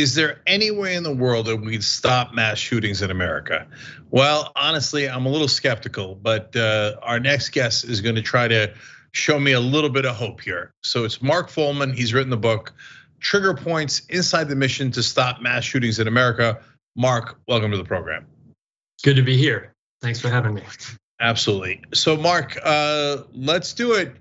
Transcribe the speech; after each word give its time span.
is 0.00 0.14
there 0.14 0.40
any 0.46 0.70
way 0.70 0.94
in 0.94 1.02
the 1.02 1.14
world 1.14 1.46
that 1.46 1.56
we 1.56 1.72
would 1.72 1.84
stop 1.84 2.32
mass 2.32 2.58
shootings 2.58 3.02
in 3.02 3.10
America? 3.10 3.66
Well, 4.10 4.50
honestly, 4.56 5.08
I'm 5.08 5.26
a 5.26 5.28
little 5.28 5.48
skeptical, 5.48 6.14
but 6.14 6.56
uh, 6.56 6.96
our 7.02 7.20
next 7.20 7.50
guest 7.50 7.84
is 7.84 8.00
going 8.00 8.14
to 8.14 8.22
try 8.22 8.48
to 8.48 8.72
show 9.12 9.38
me 9.38 9.52
a 9.52 9.60
little 9.60 9.90
bit 9.90 10.06
of 10.06 10.16
hope 10.16 10.40
here. 10.40 10.72
So 10.82 11.04
it's 11.04 11.20
Mark 11.20 11.50
Follman. 11.50 11.94
He's 11.94 12.14
written 12.14 12.30
the 12.30 12.38
book, 12.38 12.72
Trigger 13.20 13.54
Points 13.54 14.00
Inside 14.08 14.48
the 14.48 14.56
Mission 14.56 14.90
to 14.92 15.02
Stop 15.02 15.42
Mass 15.42 15.64
Shootings 15.64 15.98
in 15.98 16.08
America. 16.08 16.60
Mark, 16.96 17.38
welcome 17.46 17.70
to 17.70 17.76
the 17.76 17.84
program. 17.84 18.26
Good 19.04 19.16
to 19.16 19.22
be 19.22 19.36
here. 19.36 19.74
Thanks 20.00 20.18
for 20.18 20.28
having 20.28 20.54
me. 20.54 20.62
Absolutely. 21.20 21.82
So, 21.92 22.16
Mark, 22.16 22.58
uh, 22.64 23.18
let's 23.34 23.74
do 23.74 23.92
it. 23.92 24.16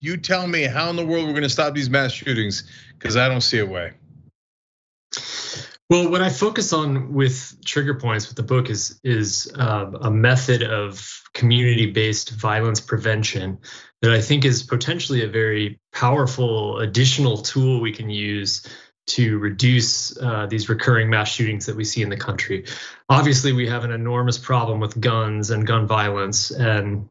You 0.00 0.16
tell 0.16 0.46
me 0.46 0.62
how 0.62 0.88
in 0.88 0.96
the 0.96 1.04
world 1.04 1.26
we're 1.26 1.32
going 1.32 1.42
to 1.42 1.48
stop 1.48 1.74
these 1.74 1.90
mass 1.90 2.12
shootings 2.12 2.62
because 2.96 3.16
I 3.16 3.28
don't 3.28 3.40
see 3.40 3.58
a 3.58 3.66
way. 3.66 3.94
Well, 5.90 6.08
what 6.08 6.22
I 6.22 6.28
focus 6.28 6.72
on 6.72 7.12
with 7.12 7.56
trigger 7.64 7.94
points 7.94 8.28
with 8.28 8.36
the 8.36 8.44
book 8.44 8.70
is 8.70 9.00
is 9.02 9.52
um, 9.56 9.96
a 10.00 10.08
method 10.08 10.62
of 10.62 11.04
community-based 11.34 12.30
violence 12.30 12.80
prevention 12.80 13.58
that 14.00 14.12
I 14.12 14.20
think 14.20 14.44
is 14.44 14.62
potentially 14.62 15.24
a 15.24 15.28
very 15.28 15.80
powerful 15.92 16.78
additional 16.78 17.38
tool 17.38 17.80
we 17.80 17.90
can 17.90 18.08
use 18.08 18.64
to 19.08 19.38
reduce 19.38 20.16
uh, 20.18 20.46
these 20.46 20.68
recurring 20.68 21.10
mass 21.10 21.28
shootings 21.28 21.66
that 21.66 21.74
we 21.74 21.82
see 21.82 22.02
in 22.02 22.08
the 22.08 22.16
country. 22.16 22.66
Obviously, 23.08 23.52
we 23.52 23.66
have 23.66 23.82
an 23.82 23.90
enormous 23.90 24.38
problem 24.38 24.78
with 24.78 25.00
guns 25.00 25.50
and 25.50 25.66
gun 25.66 25.88
violence, 25.88 26.52
and 26.52 27.08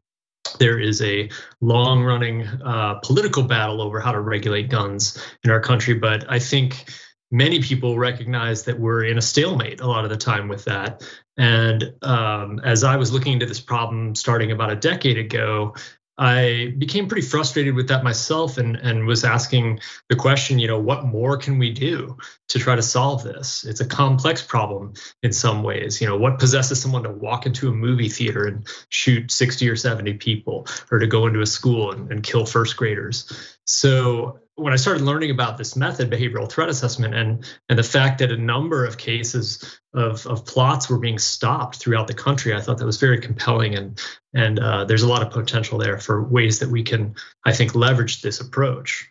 there 0.58 0.80
is 0.80 1.02
a 1.02 1.28
long 1.60 2.02
running 2.02 2.46
uh, 2.64 2.94
political 3.02 3.42
battle 3.42 3.82
over 3.82 4.00
how 4.00 4.12
to 4.12 4.20
regulate 4.20 4.70
guns 4.70 5.22
in 5.44 5.50
our 5.50 5.60
country. 5.60 5.92
But 5.92 6.24
I 6.30 6.38
think 6.38 6.86
many 7.30 7.62
people 7.62 7.98
recognize 7.98 8.64
that 8.64 8.78
we're 8.78 9.04
in 9.04 9.18
a 9.18 9.22
stalemate 9.22 9.80
a 9.80 9.86
lot 9.86 10.04
of 10.04 10.10
the 10.10 10.16
time 10.16 10.48
with 10.48 10.64
that. 10.64 11.02
And 11.36 11.94
um, 12.02 12.60
as 12.64 12.84
I 12.84 12.96
was 12.96 13.12
looking 13.12 13.34
into 13.34 13.46
this 13.46 13.60
problem 13.60 14.14
starting 14.14 14.50
about 14.52 14.70
a 14.70 14.76
decade 14.76 15.18
ago, 15.18 15.74
I 16.20 16.74
became 16.76 17.08
pretty 17.08 17.26
frustrated 17.26 17.74
with 17.74 17.88
that 17.88 18.04
myself 18.04 18.58
and, 18.58 18.76
and 18.76 19.06
was 19.06 19.24
asking 19.24 19.80
the 20.10 20.16
question, 20.16 20.58
you 20.58 20.68
know, 20.68 20.78
what 20.78 21.06
more 21.06 21.38
can 21.38 21.58
we 21.58 21.70
do 21.70 22.18
to 22.48 22.58
try 22.58 22.76
to 22.76 22.82
solve 22.82 23.24
this? 23.24 23.64
It's 23.64 23.80
a 23.80 23.86
complex 23.86 24.42
problem 24.42 24.92
in 25.22 25.32
some 25.32 25.62
ways. 25.62 25.98
You 25.98 26.08
know, 26.08 26.18
what 26.18 26.38
possesses 26.38 26.78
someone 26.82 27.04
to 27.04 27.10
walk 27.10 27.46
into 27.46 27.70
a 27.70 27.72
movie 27.72 28.10
theater 28.10 28.44
and 28.44 28.68
shoot 28.90 29.30
60 29.30 29.66
or 29.70 29.76
70 29.76 30.14
people 30.14 30.66
or 30.90 30.98
to 30.98 31.06
go 31.06 31.26
into 31.26 31.40
a 31.40 31.46
school 31.46 31.90
and, 31.90 32.12
and 32.12 32.22
kill 32.22 32.44
first 32.44 32.76
graders? 32.76 33.56
So 33.64 34.40
when 34.60 34.72
I 34.72 34.76
started 34.76 35.02
learning 35.02 35.30
about 35.30 35.56
this 35.56 35.74
method, 35.74 36.10
behavioral 36.10 36.50
threat 36.50 36.68
assessment, 36.68 37.14
and 37.14 37.44
and 37.68 37.78
the 37.78 37.82
fact 37.82 38.18
that 38.18 38.30
a 38.30 38.36
number 38.36 38.84
of 38.84 38.98
cases 38.98 39.80
of, 39.94 40.26
of 40.26 40.44
plots 40.44 40.90
were 40.90 40.98
being 40.98 41.18
stopped 41.18 41.76
throughout 41.76 42.06
the 42.06 42.14
country, 42.14 42.54
I 42.54 42.60
thought 42.60 42.78
that 42.78 42.84
was 42.84 42.98
very 42.98 43.20
compelling, 43.20 43.74
and 43.74 44.00
and 44.34 44.58
uh, 44.58 44.84
there's 44.84 45.02
a 45.02 45.08
lot 45.08 45.22
of 45.22 45.30
potential 45.30 45.78
there 45.78 45.98
for 45.98 46.22
ways 46.22 46.58
that 46.58 46.68
we 46.68 46.82
can, 46.82 47.14
I 47.44 47.52
think, 47.52 47.74
leverage 47.74 48.20
this 48.20 48.40
approach. 48.40 49.10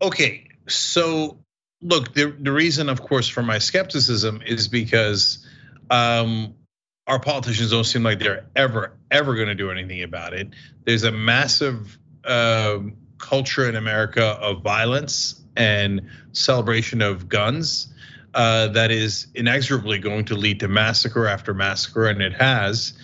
Okay, 0.00 0.48
so 0.66 1.44
look, 1.82 2.14
the 2.14 2.34
the 2.40 2.52
reason, 2.52 2.88
of 2.88 3.02
course, 3.02 3.28
for 3.28 3.42
my 3.42 3.58
skepticism 3.58 4.42
is 4.44 4.68
because. 4.68 5.46
Um, 5.90 6.54
our 7.08 7.18
politicians 7.18 7.72
don't 7.72 7.82
seem 7.82 8.04
like 8.04 8.20
they're 8.20 8.46
ever, 8.54 8.96
ever 9.10 9.34
going 9.34 9.48
to 9.48 9.56
do 9.56 9.72
anything 9.72 10.04
about 10.04 10.32
it. 10.32 10.48
There's 10.84 11.02
a 11.02 11.10
massive 11.10 11.98
um, 12.24 12.96
culture 13.22 13.66
in 13.68 13.76
America 13.76 14.22
of 14.22 14.62
violence 14.62 15.40
and 15.56 16.02
celebration 16.32 17.00
of 17.00 17.28
guns 17.28 17.88
uh, 18.34 18.68
that 18.68 18.90
is 18.90 19.28
inexorably 19.34 19.98
going 19.98 20.24
to 20.26 20.34
lead 20.34 20.60
to 20.60 20.68
massacre 20.68 21.26
after 21.26 21.54
massacre, 21.54 22.08
and 22.08 22.20
it 22.20 22.34
has. 22.34 22.94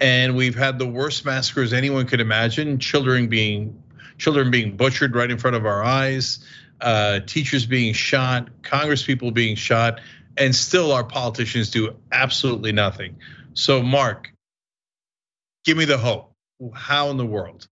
And 0.00 0.34
we've 0.34 0.54
had 0.54 0.78
the 0.78 0.86
worst 0.86 1.24
massacres 1.24 1.72
anyone 1.72 2.06
could 2.06 2.20
imagine: 2.20 2.78
children 2.78 3.28
being 3.28 3.82
children 4.18 4.50
being 4.50 4.76
butchered 4.76 5.14
right 5.14 5.30
in 5.30 5.38
front 5.38 5.56
of 5.56 5.66
our 5.66 5.84
eyes, 5.84 6.38
uh, 6.80 7.20
teachers 7.20 7.66
being 7.66 7.92
shot, 7.92 8.48
Congress 8.62 9.02
people 9.02 9.30
being 9.30 9.56
shot, 9.56 10.00
and 10.36 10.54
still 10.54 10.92
our 10.92 11.04
politicians 11.04 11.70
do 11.70 11.96
absolutely 12.10 12.72
nothing. 12.72 13.16
So, 13.54 13.82
Mark, 13.82 14.32
give 15.64 15.76
me 15.76 15.84
the 15.84 15.98
hope. 15.98 16.32
How 16.74 17.10
in 17.10 17.18
the 17.18 17.26
world? 17.26 17.66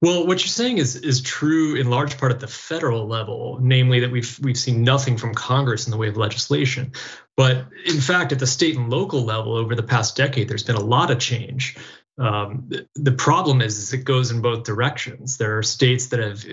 Well, 0.00 0.26
what 0.26 0.40
you're 0.40 0.48
saying 0.48 0.78
is 0.78 0.94
is 0.96 1.20
true 1.20 1.74
in 1.74 1.90
large 1.90 2.18
part 2.18 2.30
at 2.30 2.40
the 2.40 2.46
federal 2.46 3.06
level, 3.06 3.58
namely 3.60 4.00
that 4.00 4.10
we've 4.10 4.38
we've 4.42 4.58
seen 4.58 4.84
nothing 4.84 5.16
from 5.16 5.34
Congress 5.34 5.86
in 5.86 5.90
the 5.90 5.96
way 5.96 6.08
of 6.08 6.16
legislation. 6.16 6.92
But 7.36 7.66
in 7.84 8.00
fact, 8.00 8.32
at 8.32 8.38
the 8.38 8.46
state 8.46 8.76
and 8.76 8.90
local 8.90 9.24
level, 9.24 9.56
over 9.56 9.74
the 9.74 9.82
past 9.82 10.16
decade, 10.16 10.48
there's 10.48 10.62
been 10.62 10.76
a 10.76 10.84
lot 10.84 11.10
of 11.10 11.18
change. 11.18 11.76
Um, 12.18 12.68
the 12.96 13.12
problem 13.12 13.62
is, 13.62 13.78
is, 13.78 13.92
it 13.92 14.04
goes 14.04 14.32
in 14.32 14.40
both 14.40 14.64
directions. 14.64 15.36
There 15.36 15.56
are 15.58 15.62
states 15.62 16.08
that 16.08 16.18
have 16.18 16.44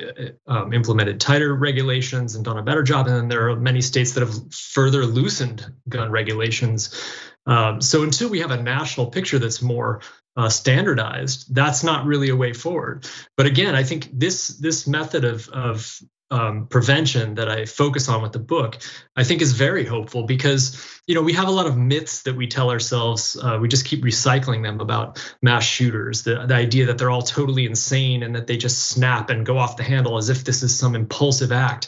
um, 0.46 0.74
implemented 0.74 1.20
tighter 1.20 1.56
regulations 1.56 2.36
and 2.36 2.46
done 2.46 2.60
a 2.60 2.64
better 2.64 2.84
job, 2.84 3.08
and 3.08 3.16
then 3.16 3.28
there 3.30 3.50
are 3.50 3.56
many 3.56 3.82
states 3.82 4.12
that 4.14 4.22
have 4.22 4.54
further 4.54 5.06
loosened 5.06 5.66
gun 5.90 6.12
regulations. 6.12 6.94
Um, 7.48 7.82
so 7.82 8.04
until 8.04 8.30
we 8.30 8.40
have 8.42 8.52
a 8.52 8.62
national 8.62 9.08
picture 9.08 9.40
that's 9.40 9.62
more 9.62 10.02
uh, 10.36 10.50
standardized, 10.50 11.54
that's 11.54 11.84
not 11.84 12.06
really 12.06 12.30
a 12.30 12.36
way 12.36 12.54
forward. 12.54 13.08
But 13.38 13.46
again, 13.46 13.76
I 13.76 13.84
think 13.84 14.10
this 14.12 14.48
this 14.48 14.88
method 14.88 15.24
of 15.24 15.48
of 15.50 16.00
um, 16.32 16.68
prevention 16.68 17.36
that 17.36 17.50
I 17.50 17.66
focus 17.66 18.10
on 18.10 18.22
with 18.22 18.32
the 18.32 18.40
book, 18.40 18.78
I 19.16 19.24
think 19.24 19.42
is 19.42 19.54
very 19.54 19.86
hopeful 19.86 20.24
because 20.24 20.84
you 21.08 21.16
know 21.16 21.22
we 21.22 21.34
have 21.34 21.48
a 21.48 21.52
lot 21.52 21.68
of 21.68 21.78
myths 21.78 22.24
that 22.24 22.36
we 22.36 22.48
tell 22.48 22.72
ourselves. 22.72 23.38
Uh, 23.42 23.60
we 23.62 23.68
just 23.68 23.86
keep 23.86 24.04
recycling 24.04 24.64
them 24.64 24.82
about 24.82 25.24
mass 25.42 25.64
shooters. 25.64 26.24
The, 26.24 26.46
the 26.46 26.56
idea 26.56 26.88
that 26.88 26.98
they're 26.98 27.12
all 27.12 27.22
totally 27.22 27.66
insane 27.66 28.24
and 28.24 28.36
that 28.36 28.48
they 28.48 28.58
just 28.58 28.90
snap 28.90 29.30
and 29.30 29.46
go 29.46 29.58
off 29.58 29.78
the 29.78 29.84
handle 29.84 30.18
as 30.18 30.30
if 30.30 30.44
this 30.44 30.64
is 30.64 30.78
some 30.78 30.96
impulsive 30.96 31.52
act 31.52 31.88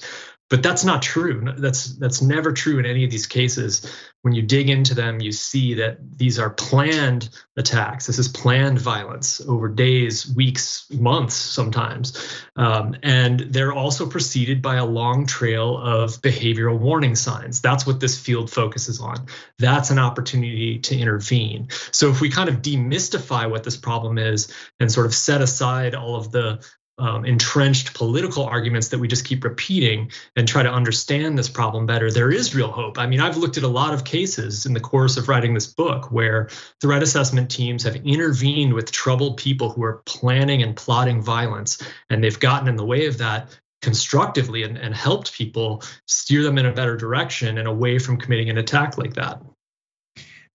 but 0.50 0.64
that's 0.64 0.86
not 0.86 1.02
true. 1.02 1.54
That's 1.58 1.98
that's 1.98 2.22
never 2.22 2.54
true 2.54 2.80
in 2.80 2.86
any 2.86 3.04
of 3.04 3.12
these 3.12 3.26
cases. 3.26 3.86
When 4.22 4.34
you 4.34 4.42
dig 4.42 4.70
into 4.70 4.94
them 4.94 5.20
you 5.20 5.32
see 5.32 5.76
that 5.76 5.98
these 6.18 6.40
are 6.40 6.50
planned 6.50 7.30
attacks. 7.58 8.08
This 8.08 8.20
is 8.20 8.28
planned 8.28 8.80
violence 8.80 9.42
over 9.42 9.68
days 9.68 10.34
weeks 10.36 10.86
months 10.92 11.36
sometimes. 11.36 12.42
Um, 12.56 12.96
and 13.04 13.40
they're 13.40 13.74
also 13.74 14.06
preceded 14.06 14.62
by 14.62 14.76
a 14.76 14.86
long 14.86 15.26
trail 15.26 15.78
of 15.78 16.22
behavioral 16.22 16.78
warning 16.78 17.16
signs. 17.16 17.62
That's 17.62 17.86
what 17.86 18.00
this 18.00 18.20
field 18.20 18.52
focuses 18.52 19.02
on. 19.02 19.26
That's 19.60 19.90
an 19.90 20.00
opportunity 20.00 20.80
to 20.80 20.98
intervene. 20.98 21.70
So 21.92 22.10
if 22.10 22.22
we 22.22 22.30
kind 22.30 22.50
of 22.50 22.62
demystify 22.62 23.50
what 23.50 23.64
this 23.64 23.78
problem 23.78 24.18
is 24.18 24.54
and 24.80 24.92
sort 24.92 25.08
of 25.08 25.14
set 25.14 25.42
aside 25.42 25.96
all 25.96 26.16
of 26.16 26.32
the 26.32 26.64
um, 26.98 27.26
entrenched 27.26 27.94
political 27.94 28.44
arguments 28.44 28.90
that 28.90 29.00
we 29.00 29.08
just 29.08 29.26
keep 29.26 29.44
repeating 29.44 30.12
and 30.36 30.48
try 30.48 30.64
to 30.64 30.72
understand 30.72 31.38
this 31.38 31.50
problem 31.50 31.86
better, 31.86 32.12
there 32.12 32.32
is 32.32 32.56
real 32.56 32.72
hope. 32.72 32.98
I 32.98 33.06
mean, 33.06 33.20
I've 33.20 33.38
looked 33.38 33.58
at 33.58 33.64
a 33.64 33.68
lot 33.68 33.94
of 33.94 34.04
cases 34.04 34.66
in 34.66 34.74
the 34.74 34.80
course 34.80 35.18
of 35.18 35.28
writing 35.28 35.54
this 35.54 35.68
book 35.68 36.12
where 36.12 36.50
threat 36.82 37.04
assessment 37.04 37.52
teams 37.52 37.84
have 37.84 37.96
intervened 37.98 38.74
with 38.74 38.92
troubled 38.92 39.38
people 39.38 39.70
who 39.70 39.84
are 39.84 40.02
planning 40.06 40.64
and 40.64 40.76
plotting 40.76 41.22
violence, 41.22 41.82
and 42.10 42.24
they've 42.24 42.40
gotten 42.40 42.68
in 42.68 42.76
the 42.76 42.86
way 42.86 43.06
of 43.06 43.20
that 43.20 43.58
constructively 43.84 44.64
and, 44.64 44.78
and 44.78 44.96
helped 44.96 45.34
people 45.34 45.84
steer 46.08 46.42
them 46.42 46.58
in 46.58 46.66
a 46.66 46.74
better 46.74 46.98
direction 46.98 47.60
and 47.60 47.68
away 47.68 48.00
from 48.00 48.18
committing 48.18 48.50
an 48.50 48.58
attack 48.58 48.98
like 48.98 49.14
that. 49.14 49.42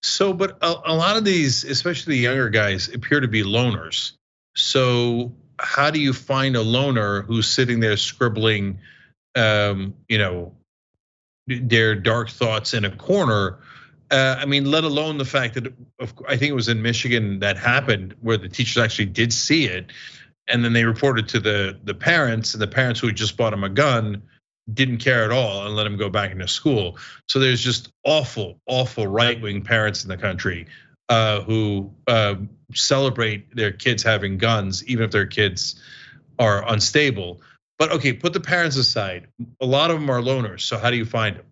So, 0.02 0.32
but 0.32 0.58
a, 0.60 0.74
a 0.86 0.94
lot 0.94 1.16
of 1.16 1.24
these, 1.24 1.62
especially 1.62 2.14
the 2.14 2.22
younger 2.22 2.48
guys, 2.48 2.88
appear 2.88 3.20
to 3.20 3.28
be 3.28 3.44
loners. 3.44 4.12
So 4.56 5.32
how 5.62 5.90
do 5.90 6.00
you 6.00 6.12
find 6.12 6.56
a 6.56 6.62
loner 6.62 7.22
who's 7.22 7.48
sitting 7.48 7.80
there 7.80 7.96
scribbling, 7.96 8.78
um, 9.36 9.94
you 10.08 10.18
know, 10.18 10.52
their 11.46 11.94
dark 11.94 12.30
thoughts 12.30 12.74
in 12.74 12.84
a 12.84 12.90
corner? 12.90 13.58
Uh, 14.10 14.36
I 14.38 14.44
mean, 14.44 14.70
let 14.70 14.84
alone 14.84 15.18
the 15.18 15.24
fact 15.24 15.54
that 15.54 15.72
I 16.28 16.36
think 16.36 16.50
it 16.50 16.54
was 16.54 16.68
in 16.68 16.82
Michigan 16.82 17.38
that 17.38 17.56
happened 17.56 18.14
where 18.20 18.36
the 18.36 18.48
teachers 18.48 18.82
actually 18.82 19.06
did 19.06 19.32
see 19.32 19.64
it, 19.64 19.92
and 20.48 20.64
then 20.64 20.72
they 20.72 20.84
reported 20.84 21.28
to 21.28 21.40
the 21.40 21.78
the 21.84 21.94
parents, 21.94 22.52
and 22.52 22.60
the 22.60 22.66
parents 22.66 23.00
who 23.00 23.06
had 23.06 23.16
just 23.16 23.36
bought 23.36 23.52
him 23.52 23.64
a 23.64 23.70
gun 23.70 24.22
didn't 24.72 24.98
care 24.98 25.24
at 25.24 25.32
all 25.32 25.66
and 25.66 25.74
let 25.74 25.86
him 25.86 25.96
go 25.96 26.08
back 26.08 26.30
into 26.30 26.46
school. 26.46 26.98
So 27.28 27.38
there's 27.38 27.62
just 27.62 27.90
awful, 28.04 28.60
awful 28.66 29.06
right 29.06 29.40
wing 29.40 29.62
parents 29.62 30.04
in 30.04 30.08
the 30.08 30.16
country 30.16 30.66
uh, 31.08 31.40
who 31.42 31.92
uh, 32.06 32.36
celebrate 32.74 33.54
their 33.54 33.72
kids 33.72 34.02
having 34.02 34.38
guns, 34.38 34.84
even 34.86 35.04
if 35.04 35.10
their 35.10 35.26
kids 35.26 35.80
are 36.38 36.68
unstable. 36.70 37.40
But 37.78 37.92
okay, 37.92 38.12
put 38.12 38.32
the 38.32 38.40
parents 38.40 38.76
aside. 38.76 39.28
A 39.60 39.66
lot 39.66 39.90
of 39.90 40.00
them 40.00 40.10
are 40.10 40.20
loners. 40.20 40.60
So 40.60 40.78
how 40.78 40.90
do 40.90 40.96
you 40.96 41.04
find 41.04 41.36
them? 41.36 41.46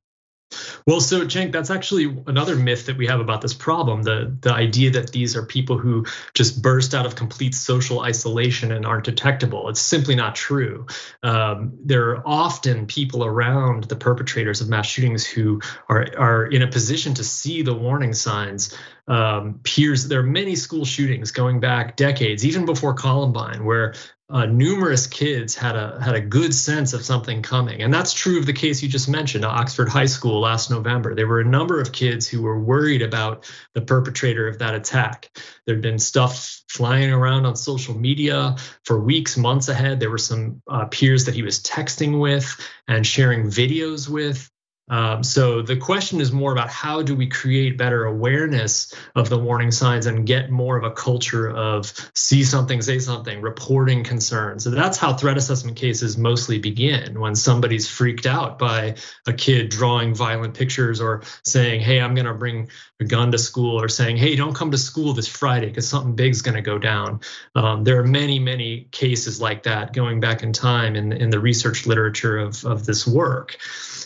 Well, 0.87 1.01
so 1.01 1.21
Cenk, 1.27 1.53
that's 1.53 1.71
actually 1.71 2.23
another 2.27 2.57
myth 2.57 2.87
that 2.87 2.97
we 2.97 3.07
have 3.07 3.21
about 3.21 3.41
this 3.41 3.55
problem. 3.55 4.03
The 4.03 4.37
the 4.41 4.53
idea 4.53 4.91
that 4.91 5.13
these 5.13 5.37
are 5.37 5.45
people 5.45 5.79
who 5.79 6.07
just 6.35 6.61
burst 6.61 6.95
out 6.95 7.07
of 7.07 7.15
complete 7.15 7.55
social 7.55 8.01
isolation 8.01 8.73
and 8.73 8.85
aren't 8.85 9.05
detectable. 9.05 9.69
It's 9.69 9.81
simply 9.81 10.17
not 10.17 10.35
true. 10.35 10.87
Um, 11.23 11.79
there 11.85 12.11
are 12.11 12.23
often 12.27 12.87
people 12.87 13.25
around 13.25 13.85
the 13.85 13.97
perpetrators 13.97 14.61
of 14.61 14.69
mass 14.69 14.87
shootings 14.87 15.25
who 15.25 15.61
are 15.89 16.07
are 16.19 16.47
in 16.47 16.63
a 16.63 16.69
position 16.69 17.15
to 17.15 17.25
see 17.25 17.63
the 17.63 17.75
warning 17.75 18.13
signs 18.13 18.77
um, 19.11 19.59
peers. 19.65 20.07
There 20.07 20.21
are 20.21 20.23
many 20.23 20.55
school 20.55 20.85
shootings 20.85 21.33
going 21.33 21.59
back 21.59 21.97
decades, 21.97 22.47
even 22.47 22.65
before 22.65 22.95
Columbine, 22.95 23.65
where 23.65 23.95
uh, 24.31 24.47
numerous 24.47 25.09
kids 25.09 25.57
had 25.57 25.75
a 25.75 26.01
had 26.01 26.15
a 26.15 26.21
good 26.21 26.55
sense 26.55 26.93
of 26.93 27.05
something 27.05 27.43
coming, 27.43 27.83
and 27.83 27.93
that's 27.93 28.13
true 28.13 28.39
of 28.39 28.47
the 28.47 28.53
case 28.53 28.81
you 28.81 28.89
just 28.89 29.09
mentioned, 29.09 29.45
Oxford 29.45 29.89
High 29.89 30.07
School 30.07 30.41
last 30.41 30.71
November. 30.71 31.17
There 31.17 31.27
were 31.27 31.41
a 31.41 31.45
number 31.45 31.81
of 31.81 31.91
kids 31.91 32.29
who 32.29 32.41
were 32.43 32.61
worried 32.61 33.03
about 33.03 33.51
the 33.75 33.81
perpetrator 33.81 34.47
of 34.47 34.61
that 34.61 34.77
attack. 34.77 35.37
There'd 35.67 35.83
been 35.83 35.99
stuff 35.99 36.63
flying 36.69 37.13
around 37.13 37.47
on 37.47 37.57
social 37.57 37.99
media 37.99 38.55
for 38.85 39.01
weeks, 39.01 39.37
months 39.37 39.69
ahead. 39.69 39.99
There 39.99 40.11
were 40.11 40.19
some 40.19 40.63
uh, 40.71 40.85
peers 40.85 41.25
that 41.25 41.35
he 41.35 41.43
was 41.43 41.61
texting 41.61 42.21
with 42.21 42.57
and 42.87 43.05
sharing 43.05 43.47
videos 43.47 44.09
with. 44.09 44.49
Um, 44.91 45.23
so 45.23 45.63
the 45.63 45.77
question 45.77 46.21
is 46.21 46.33
more 46.33 46.51
about 46.53 46.69
how 46.69 47.01
do 47.01 47.15
we 47.15 47.29
create 47.29 47.79
better 47.79 48.05
awareness 48.05 48.93
of 49.15 49.29
the 49.29 49.39
warning 49.39 49.71
signs 49.71 50.07
and 50.07 50.27
get 50.27 50.51
more 50.51 50.77
of 50.77 50.83
a 50.83 50.91
culture 50.91 51.49
of 51.49 51.93
see 52.15 52.43
something, 52.43 52.83
say 52.83 52.99
something, 52.99 53.41
reporting 53.41 54.03
concerns. 54.03 54.65
So 54.65 54.71
that's 54.71 54.99
how 54.99 55.15
threat 55.15 55.37
assessment 55.37 55.77
cases 55.77 56.19
mostly 56.19 56.59
begin 56.59 57.21
when 57.21 57.37
somebody's 57.37 57.89
freaked 57.89 58.27
out 58.27 58.59
by 58.59 58.97
a 59.29 59.33
kid 59.33 59.69
drawing 59.71 60.15
violent 60.15 60.55
pictures 60.55 61.01
or 61.01 61.23
saying, 61.45 61.81
"Hey, 61.81 62.01
I'm 62.01 62.15
going 62.15 62.27
to 62.27 62.35
bring 62.35 62.69
a 62.99 63.05
gun 63.05 63.31
to 63.31 63.39
school," 63.39 63.81
or 63.81 63.89
saying, 63.89 64.17
"Hey, 64.17 64.35
don't 64.35 64.55
come 64.55 64.73
to 64.73 64.79
school 64.79 65.13
this 65.13 65.29
Friday 65.29 65.69
because 65.69 65.89
something 65.89 66.17
big's 66.17 66.43
going 66.43 66.57
to 66.57 66.63
go 66.63 66.79
down." 66.79 67.21
Um, 67.55 67.85
there 67.85 68.01
are 68.01 68.07
many, 68.07 68.41
many 68.41 68.89
cases 68.91 69.41
like 69.41 69.63
that 69.63 69.93
going 69.93 70.19
back 70.19 70.43
in 70.43 70.53
time 70.53 70.97
in 70.97 71.13
in 71.13 71.31
the 71.31 71.39
research 71.39 71.87
literature 71.87 72.39
of 72.39 72.65
of 72.65 72.87
this 72.87 73.07
work. 73.07 73.57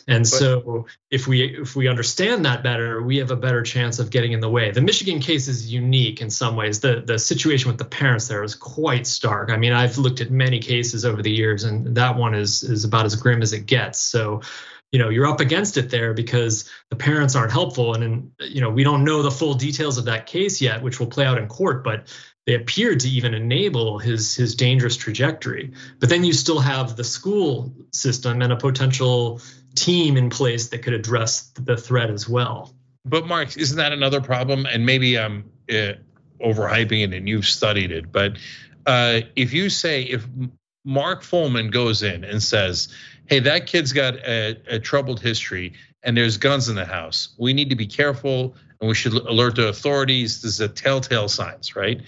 And 0.07 0.25
but, 0.25 0.29
so 0.29 0.74
if 1.11 1.27
we 1.27 1.43
if 1.43 1.77
we 1.77 1.89
understand 1.89 2.45
that 2.45 2.63
better, 2.63 3.03
we 3.03 3.17
have 3.19 3.31
a 3.31 3.37
better 3.37 3.63
chance 3.63 3.99
of 3.99 4.11
getting 4.11 4.33
in 4.33 4.41
the 4.41 4.49
way. 4.49 4.71
The 4.71 4.81
Michigan 4.81 5.21
case 5.21 5.49
is 5.49 5.73
unique 5.73 6.21
in 6.21 6.31
some 6.31 6.57
ways. 6.57 6.81
The 6.81 7.03
the 7.05 7.19
situation 7.19 7.69
with 7.69 7.79
the 7.79 7.85
parents 7.85 8.29
there 8.29 8.43
is 8.43 8.55
quite 8.55 9.07
stark. 9.07 9.51
I 9.51 9.57
mean, 9.57 9.73
I've 9.73 9.99
looked 9.99 10.21
at 10.21 10.31
many 10.31 10.59
cases 10.59 11.05
over 11.05 11.23
the 11.23 11.31
years, 11.31 11.65
and 11.65 11.97
that 11.97 12.17
one 12.17 12.35
is 12.35 12.63
is 12.63 12.85
about 12.85 13.07
as 13.07 13.17
grim 13.17 13.43
as 13.43 13.53
it 13.53 13.67
gets. 13.67 14.01
So 14.01 14.41
you 14.95 15.01
know 15.01 15.09
you're 15.09 15.27
up 15.27 15.41
against 15.41 15.77
it 15.77 15.91
there 15.91 16.15
because 16.15 16.71
the 16.89 16.95
parents 16.95 17.35
aren't 17.35 17.51
helpful 17.51 17.95
and, 17.95 18.05
and 18.05 18.31
you 18.39 18.61
know 18.61 18.71
we 18.71 18.85
don't 18.85 19.03
know 19.03 19.23
the 19.23 19.31
full 19.31 19.55
details 19.55 19.99
of 19.99 20.05
that 20.05 20.27
case 20.27 20.61
yet 20.61 20.83
which 20.83 21.01
will 21.01 21.09
play 21.09 21.27
out 21.27 21.37
in 21.37 21.49
court 21.49 21.83
but 21.83 22.07
they 22.47 22.55
appeared 22.55 23.01
to 23.01 23.09
even 23.09 23.35
enable 23.35 23.99
his 23.99 24.37
his 24.37 24.55
dangerous 24.55 24.97
trajectory 24.97 25.73
but 25.99 26.09
then 26.09 26.23
you 26.23 26.33
still 26.33 26.61
have 26.61 26.95
the 26.95 27.03
school 27.03 27.75
system 27.91 28.41
and 28.41 28.53
a 28.53 28.57
potential 28.57 29.41
team 29.75 30.17
in 30.17 30.31
place 30.31 30.69
that 30.69 30.79
could 30.79 30.93
address 30.93 31.51
the 31.55 31.77
threat 31.77 32.11
as 32.11 32.29
well. 32.29 32.75
But 33.05 33.27
Mark, 33.27 33.57
isn't 33.57 33.77
that 33.77 33.93
another 33.93 34.21
problem? 34.21 34.67
And 34.67 34.87
maybe 34.87 35.19
I'm 35.19 35.51
uh, 35.71 35.95
overhyping 36.41 37.03
it, 37.05 37.13
and 37.13 37.29
you've 37.29 37.47
studied 37.47 37.93
it. 37.93 38.11
But 38.11 38.39
uh, 38.87 39.21
if 39.37 39.53
you 39.53 39.71
say 39.71 40.03
if 40.03 40.27
Mark 40.85 41.23
Follman 41.23 41.71
goes 41.71 42.03
in 42.03 42.25
and 42.25 42.43
says, 42.43 42.89
"Hey, 43.27 43.41
that 43.41 43.67
kid's 43.67 43.93
got 43.93 44.17
a, 44.17 44.57
a 44.69 44.79
troubled 44.79 45.21
history, 45.21 45.75
and 46.03 46.17
there's 46.17 46.37
guns 46.37 46.69
in 46.69 46.77
the 46.77 46.85
house. 46.85 47.35
We 47.39 47.53
need 47.53 47.71
to 47.71 47.77
be 47.77 47.87
careful, 47.87 48.55
and 48.81 48.89
we 48.89 48.95
should 48.95 49.15
alert 49.15 49.57
the 49.57 49.69
authorities." 49.69 50.43
This 50.43 50.55
is 50.55 50.61
a 50.61 50.69
telltale 50.69 51.29
signs, 51.29 51.75
right? 51.75 52.03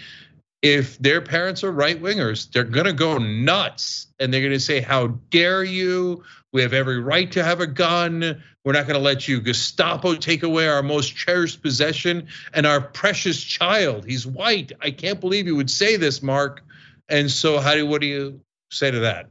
If 0.66 0.98
their 0.98 1.20
parents 1.20 1.62
are 1.62 1.70
right 1.70 2.02
wingers, 2.02 2.50
they're 2.50 2.64
going 2.64 2.86
to 2.86 2.92
go 2.92 3.18
nuts 3.18 4.08
and 4.18 4.34
they're 4.34 4.40
going 4.40 4.52
to 4.52 4.58
say, 4.58 4.80
How 4.80 5.06
dare 5.30 5.62
you? 5.62 6.24
We 6.52 6.62
have 6.62 6.72
every 6.72 7.00
right 7.00 7.30
to 7.32 7.44
have 7.44 7.60
a 7.60 7.68
gun. 7.68 8.42
We're 8.64 8.72
not 8.72 8.88
going 8.88 8.98
to 8.98 9.04
let 9.04 9.28
you, 9.28 9.40
Gestapo, 9.40 10.16
take 10.16 10.42
away 10.42 10.66
our 10.66 10.82
most 10.82 11.14
cherished 11.14 11.62
possession 11.62 12.26
and 12.52 12.66
our 12.66 12.80
precious 12.80 13.40
child. 13.42 14.06
He's 14.06 14.26
white. 14.26 14.72
I 14.80 14.90
can't 14.90 15.20
believe 15.20 15.46
you 15.46 15.54
would 15.54 15.70
say 15.70 15.96
this, 15.96 16.20
Mark. 16.20 16.64
And 17.08 17.30
so, 17.30 17.60
how 17.60 17.74
do 17.74 17.86
what 17.86 18.00
do 18.00 18.08
you 18.08 18.40
say 18.72 18.90
to 18.90 19.00
that? 19.00 19.28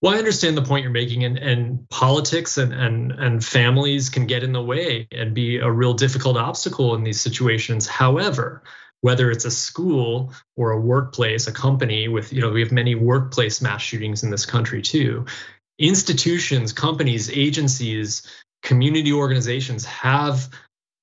Well, 0.00 0.14
I 0.14 0.18
understand 0.18 0.56
the 0.56 0.62
point 0.62 0.82
you're 0.82 0.92
making, 0.92 1.24
and, 1.24 1.38
and 1.38 1.88
politics 1.88 2.58
and, 2.58 2.72
and 2.72 3.10
and 3.10 3.44
families 3.44 4.08
can 4.08 4.26
get 4.26 4.44
in 4.44 4.52
the 4.52 4.62
way 4.62 5.08
and 5.10 5.34
be 5.34 5.56
a 5.56 5.70
real 5.70 5.94
difficult 5.94 6.36
obstacle 6.36 6.94
in 6.94 7.02
these 7.02 7.20
situations. 7.20 7.88
However, 7.88 8.62
whether 9.04 9.30
it's 9.30 9.44
a 9.44 9.50
school 9.50 10.32
or 10.56 10.70
a 10.70 10.80
workplace, 10.80 11.46
a 11.46 11.52
company 11.52 12.08
with, 12.08 12.32
you 12.32 12.40
know, 12.40 12.48
we 12.48 12.62
have 12.62 12.72
many 12.72 12.94
workplace 12.94 13.60
mass 13.60 13.82
shootings 13.82 14.22
in 14.22 14.30
this 14.30 14.46
country 14.46 14.80
too. 14.80 15.26
Institutions, 15.78 16.72
companies, 16.72 17.30
agencies, 17.30 18.26
community 18.62 19.12
organizations 19.12 19.84
have 19.84 20.48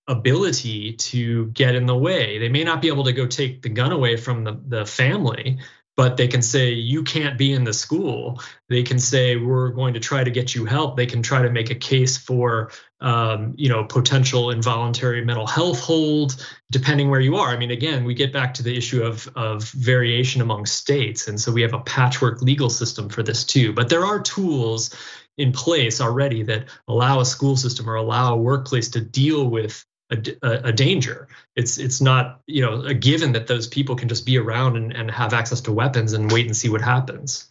ability 0.07 0.94
to 0.94 1.45
get 1.50 1.75
in 1.75 1.86
the 1.86 1.95
way. 1.95 2.39
They 2.39 2.50
may 2.50 2.63
not 2.63 2.81
be 2.81 2.88
able 2.88 3.03
to 3.03 3.13
go 3.13 3.27
take 3.27 3.62
the 3.62 3.69
gun 3.69 3.92
away 3.92 4.18
from 4.18 4.45
the, 4.45 4.59
the 4.68 4.83
family, 4.83 5.59
but 5.98 6.18
they 6.18 6.28
can 6.28 6.42
say 6.42 6.72
you 6.72 7.04
can't 7.04 7.38
be 7.38 7.52
in 7.52 7.64
the 7.64 7.74
school. 7.74 8.42
They 8.70 8.84
can 8.84 8.98
say 8.98 9.36
we're 9.36 9.70
going 9.70 9.94
to 9.94 10.00
try 10.00 10.24
to 10.24 10.32
get 10.32 10.56
you 10.56 10.66
help. 10.66 10.96
They 10.96 11.06
can 11.06 11.22
try 11.22 11.42
to 11.42 11.50
make 11.50 11.70
a 11.70 11.76
case 11.76 12.18
for 12.18 12.72
um, 13.02 13.54
you 13.58 13.68
know 13.68 13.84
potential 13.84 14.52
involuntary 14.52 15.26
mental 15.26 15.48
health 15.48 15.80
hold 15.80 16.46
depending 16.72 17.10
where 17.10 17.20
you 17.20 17.36
are. 17.36 17.50
I 17.50 17.58
mean 17.58 17.72
again 17.72 18.06
we 18.06 18.14
get 18.14 18.32
back 18.32 18.54
to 18.56 18.64
the 18.64 18.78
issue 18.78 19.04
of 19.04 19.28
of 19.36 19.64
variation 19.72 20.42
among 20.42 20.66
states 20.66 21.28
and 21.28 21.40
so 21.40 21.52
we 21.52 21.62
have 21.64 21.74
a 21.74 21.80
patchwork 21.82 22.42
legal 22.42 22.70
system 22.70 23.10
for 23.10 23.24
this 23.24 23.44
too. 23.44 23.74
But 23.74 23.90
there 23.90 24.06
are 24.06 24.22
tools 24.22 24.96
in 25.38 25.52
place 25.52 26.00
already 26.00 26.44
that 26.44 26.66
allow 26.88 27.20
a 27.20 27.26
school 27.26 27.58
system 27.58 27.90
or 27.90 27.96
allow 27.96 28.34
a 28.34 28.38
workplace 28.38 28.90
to 28.90 29.02
deal 29.02 29.48
with 29.48 29.86
a, 30.11 30.51
a, 30.65 30.73
danger. 30.73 31.27
It's 31.56 31.77
it's 31.77 32.01
not 32.01 32.41
you 32.47 32.61
know 32.61 32.81
a 32.83 32.94
given 32.94 33.31
that 33.33 33.47
those 33.47 33.68
people 33.68 33.95
can 33.95 34.09
just 34.09 34.25
be 34.25 34.37
around 34.37 34.75
and, 34.75 34.91
and 34.94 35.09
have 35.09 35.33
access 35.33 35.61
to 35.61 35.71
weapons 35.71 36.13
and 36.13 36.31
wait 36.31 36.45
and 36.45 36.56
see 36.56 36.69
what 36.69 36.81
happens. 36.81 37.49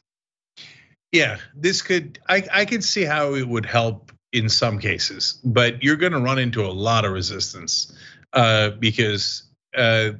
Yeah, 1.12 1.38
this 1.54 1.82
could 1.82 2.18
I 2.28 2.46
I 2.52 2.64
could 2.64 2.84
see 2.84 3.04
how 3.04 3.34
it 3.34 3.48
would 3.48 3.66
help 3.66 4.12
in 4.32 4.48
some 4.48 4.78
cases, 4.78 5.40
but 5.44 5.82
you're 5.82 5.96
going 5.96 6.12
to 6.12 6.20
run 6.20 6.38
into 6.38 6.64
a 6.64 6.70
lot 6.70 7.04
of 7.04 7.12
resistance 7.12 7.92
uh, 8.32 8.70
because 8.70 9.42
uh, 9.76 10.10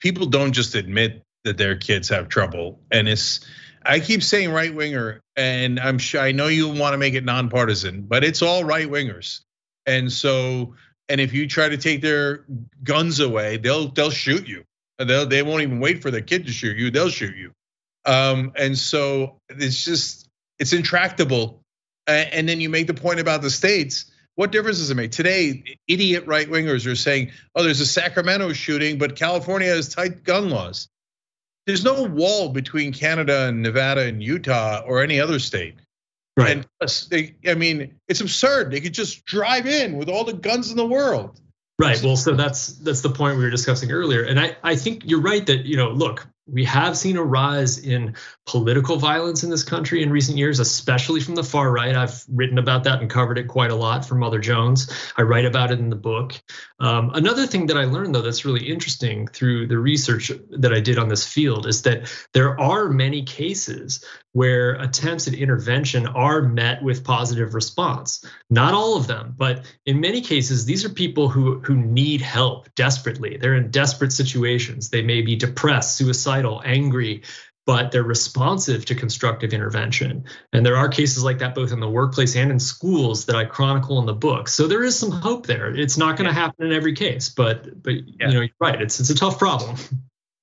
people 0.00 0.26
don't 0.26 0.52
just 0.52 0.74
admit 0.74 1.22
that 1.44 1.58
their 1.58 1.76
kids 1.76 2.08
have 2.08 2.28
trouble, 2.28 2.80
and 2.90 3.08
it's. 3.08 3.40
I 3.82 3.98
keep 3.98 4.22
saying 4.22 4.52
right 4.52 4.74
winger, 4.74 5.22
and 5.36 5.80
I'm 5.80 5.96
sure 5.96 6.20
I 6.20 6.32
know 6.32 6.48
you 6.48 6.68
want 6.68 6.92
to 6.92 6.98
make 6.98 7.14
it 7.14 7.24
nonpartisan, 7.24 8.02
but 8.02 8.22
it's 8.22 8.42
all 8.42 8.62
right 8.62 8.86
wingers, 8.86 9.40
and 9.86 10.12
so 10.12 10.74
and 11.10 11.20
if 11.20 11.34
you 11.34 11.48
try 11.48 11.68
to 11.68 11.76
take 11.76 12.00
their 12.00 12.44
guns 12.84 13.18
away, 13.18 13.56
they'll 13.56 13.88
they'll 13.88 14.10
shoot 14.10 14.46
you. 14.46 14.64
They'll 14.98 15.26
they 15.26 15.42
won't 15.42 15.62
even 15.62 15.80
wait 15.80 16.00
for 16.00 16.10
the 16.10 16.22
kid 16.22 16.46
to 16.46 16.52
shoot 16.52 16.76
you. 16.76 16.90
They'll 16.90 17.10
shoot 17.10 17.36
you. 17.36 17.52
Um, 18.06 18.52
and 18.56 18.78
so 18.78 19.36
it's 19.48 19.84
just 19.84 20.28
it's 20.58 20.72
intractable. 20.72 21.60
And 22.06 22.48
then 22.48 22.60
you 22.60 22.68
make 22.70 22.86
the 22.86 22.94
point 22.94 23.20
about 23.20 23.42
the 23.42 23.50
states. 23.50 24.10
What 24.36 24.52
difference 24.52 24.78
does 24.78 24.90
it 24.90 24.94
make? 24.94 25.10
Today, 25.10 25.76
idiot 25.86 26.26
right 26.26 26.48
wingers 26.48 26.86
are 26.86 26.96
saying, 26.96 27.32
"Oh, 27.54 27.62
there's 27.62 27.80
a 27.80 27.86
Sacramento 27.86 28.52
shooting, 28.52 28.96
but 28.96 29.16
California 29.16 29.68
has 29.68 29.88
tight 29.88 30.22
gun 30.22 30.48
laws." 30.48 30.88
There's 31.66 31.84
no 31.84 32.04
wall 32.04 32.48
between 32.48 32.92
Canada 32.92 33.48
and 33.48 33.62
Nevada 33.62 34.02
and 34.02 34.22
Utah 34.22 34.82
or 34.86 35.02
any 35.02 35.20
other 35.20 35.38
state. 35.38 35.74
Right. 36.40 36.56
And 36.56 36.66
plus, 36.78 37.06
they, 37.06 37.34
I 37.46 37.54
mean, 37.54 37.96
it's 38.08 38.20
absurd. 38.20 38.70
They 38.70 38.80
could 38.80 38.94
just 38.94 39.24
drive 39.24 39.66
in 39.66 39.96
with 39.96 40.08
all 40.08 40.24
the 40.24 40.32
guns 40.32 40.70
in 40.70 40.76
the 40.76 40.86
world. 40.86 41.40
Right. 41.78 42.00
Well, 42.02 42.16
so 42.16 42.34
that's 42.34 42.74
that's 42.78 43.00
the 43.00 43.08
point 43.08 43.38
we 43.38 43.44
were 43.44 43.50
discussing 43.50 43.90
earlier, 43.90 44.22
and 44.22 44.38
I 44.38 44.54
I 44.62 44.76
think 44.76 45.02
you're 45.06 45.22
right 45.22 45.46
that 45.46 45.64
you 45.64 45.78
know 45.78 45.90
look 45.90 46.26
we 46.52 46.64
have 46.64 46.96
seen 46.96 47.16
a 47.16 47.22
rise 47.22 47.78
in 47.78 48.14
political 48.46 48.96
violence 48.96 49.44
in 49.44 49.50
this 49.50 49.62
country 49.62 50.02
in 50.02 50.10
recent 50.10 50.36
years, 50.36 50.58
especially 50.58 51.20
from 51.20 51.34
the 51.34 51.44
far 51.44 51.70
right. 51.70 51.94
I've 51.94 52.24
written 52.28 52.58
about 52.58 52.84
that 52.84 53.00
and 53.00 53.08
covered 53.08 53.38
it 53.38 53.48
quite 53.48 53.70
a 53.70 53.74
lot 53.76 54.04
for 54.04 54.14
Mother 54.14 54.38
Jones. 54.38 54.90
I 55.16 55.22
write 55.22 55.44
about 55.44 55.70
it 55.70 55.78
in 55.78 55.90
the 55.90 55.96
book. 55.96 56.40
Um, 56.80 57.10
another 57.14 57.46
thing 57.46 57.66
that 57.66 57.76
I 57.76 57.84
learned, 57.84 58.14
though, 58.14 58.22
that's 58.22 58.44
really 58.44 58.68
interesting 58.68 59.26
through 59.28 59.68
the 59.68 59.78
research 59.78 60.32
that 60.50 60.72
I 60.72 60.80
did 60.80 60.98
on 60.98 61.08
this 61.08 61.26
field 61.26 61.66
is 61.66 61.82
that 61.82 62.12
there 62.32 62.58
are 62.58 62.88
many 62.88 63.22
cases 63.22 64.04
where 64.32 64.74
attempts 64.74 65.26
at 65.26 65.34
intervention 65.34 66.06
are 66.06 66.42
met 66.42 66.82
with 66.82 67.04
positive 67.04 67.54
response. 67.54 68.24
Not 68.48 68.74
all 68.74 68.96
of 68.96 69.08
them, 69.08 69.34
but 69.36 69.64
in 69.86 70.00
many 70.00 70.20
cases, 70.20 70.64
these 70.64 70.84
are 70.84 70.88
people 70.88 71.28
who, 71.28 71.58
who 71.60 71.74
need 71.74 72.20
help 72.20 72.72
desperately. 72.76 73.36
They're 73.36 73.56
in 73.56 73.70
desperate 73.70 74.12
situations. 74.12 74.88
They 74.88 75.02
may 75.02 75.22
be 75.22 75.34
depressed, 75.34 75.96
suicidal, 75.96 76.39
angry, 76.46 77.22
but 77.66 77.92
they're 77.92 78.02
responsive 78.02 78.84
to 78.86 78.94
constructive 78.94 79.52
intervention. 79.52 80.24
And 80.52 80.64
there 80.64 80.76
are 80.76 80.88
cases 80.88 81.22
like 81.22 81.38
that 81.38 81.54
both 81.54 81.72
in 81.72 81.80
the 81.80 81.88
workplace 81.88 82.34
and 82.34 82.50
in 82.50 82.58
schools 82.58 83.26
that 83.26 83.36
I 83.36 83.44
chronicle 83.44 84.00
in 84.00 84.06
the 84.06 84.14
book. 84.14 84.48
So 84.48 84.66
there 84.66 84.82
is 84.82 84.98
some 84.98 85.10
hope 85.10 85.46
there. 85.46 85.74
It's 85.74 85.96
not 85.96 86.16
going 86.16 86.28
to 86.28 86.34
happen 86.34 86.66
in 86.66 86.72
every 86.72 86.94
case, 86.94 87.28
but 87.28 87.82
but 87.82 87.92
yeah. 87.92 88.28
you 88.28 88.34
know, 88.34 88.40
you're 88.40 88.48
right. 88.60 88.80
It's 88.80 88.98
it's 88.98 89.10
a 89.10 89.14
tough 89.14 89.38
problem. 89.38 89.76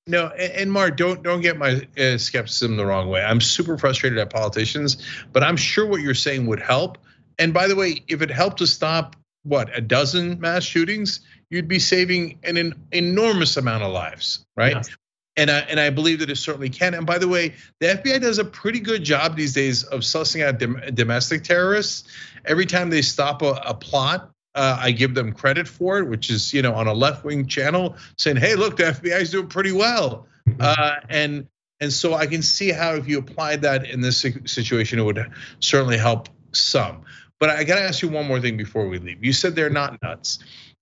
No, 0.06 0.28
and, 0.28 0.72
Mark, 0.72 0.96
don't 0.96 1.22
don't 1.22 1.42
get 1.42 1.58
my 1.58 1.86
uh, 1.98 2.16
skepticism 2.16 2.78
the 2.78 2.86
wrong 2.86 3.08
way. 3.08 3.22
I'm 3.22 3.42
super 3.42 3.76
frustrated 3.76 4.18
at 4.18 4.30
politicians, 4.30 4.96
but 5.32 5.44
I'm 5.44 5.58
sure 5.58 5.84
what 5.86 6.00
you're 6.00 6.14
saying 6.14 6.46
would 6.46 6.60
help. 6.60 6.96
And 7.38 7.52
by 7.52 7.68
the 7.68 7.76
way, 7.76 8.04
if 8.08 8.22
it 8.22 8.30
helped 8.30 8.58
to 8.58 8.66
stop 8.66 9.16
what 9.42 9.76
a 9.76 9.82
dozen 9.82 10.40
mass 10.40 10.64
shootings, 10.64 11.20
you'd 11.50 11.68
be 11.68 11.78
saving 11.78 12.38
an, 12.42 12.56
an 12.56 12.74
enormous 12.90 13.58
amount 13.58 13.82
of 13.82 13.92
lives, 13.92 14.46
right? 14.56 14.76
Yes. 14.76 14.96
And 15.38 15.50
I, 15.50 15.60
and 15.60 15.78
I 15.78 15.88
believe 15.90 16.18
that 16.18 16.30
it 16.30 16.36
certainly 16.36 16.68
can. 16.68 16.94
And 16.94 17.06
by 17.06 17.16
the 17.16 17.28
way, 17.28 17.54
the 17.78 17.86
FBI 17.86 18.20
does 18.20 18.38
a 18.38 18.44
pretty 18.44 18.80
good 18.80 19.04
job 19.04 19.36
these 19.36 19.54
days 19.54 19.84
of 19.84 20.00
sussing 20.00 20.44
out 20.44 20.58
dom- 20.58 20.82
domestic 20.94 21.44
terrorists. 21.44 22.08
Every 22.44 22.66
time 22.66 22.90
they 22.90 23.02
stop 23.02 23.40
a, 23.42 23.52
a 23.64 23.72
plot, 23.72 24.32
uh, 24.54 24.76
I 24.80 24.90
give 24.90 25.14
them 25.14 25.32
credit 25.32 25.68
for 25.68 25.98
it, 25.98 26.08
which 26.08 26.30
is 26.30 26.52
you 26.52 26.62
know 26.62 26.74
on 26.74 26.88
a 26.88 26.92
left 26.92 27.24
wing 27.24 27.46
channel 27.46 27.96
saying, 28.16 28.36
"Hey, 28.38 28.56
look, 28.56 28.76
the 28.76 28.84
FBI 28.84 29.20
is 29.20 29.30
doing 29.30 29.46
pretty 29.46 29.70
well," 29.70 30.26
mm-hmm. 30.48 30.60
uh, 30.60 30.96
and 31.08 31.46
and 31.80 31.92
so 31.92 32.14
I 32.14 32.26
can 32.26 32.42
see 32.42 32.72
how 32.72 32.94
if 32.94 33.06
you 33.06 33.18
applied 33.18 33.62
that 33.62 33.88
in 33.88 34.00
this 34.00 34.26
situation, 34.46 34.98
it 34.98 35.04
would 35.04 35.30
certainly 35.60 35.96
help 35.96 36.28
some. 36.50 37.02
But 37.38 37.50
I 37.50 37.62
got 37.62 37.76
to 37.76 37.82
ask 37.82 38.02
you 38.02 38.08
one 38.08 38.26
more 38.26 38.40
thing 38.40 38.56
before 38.56 38.88
we 38.88 38.98
leave. 38.98 39.24
You 39.24 39.32
said 39.32 39.54
they're 39.54 39.70
not 39.70 40.02
nuts, 40.02 40.40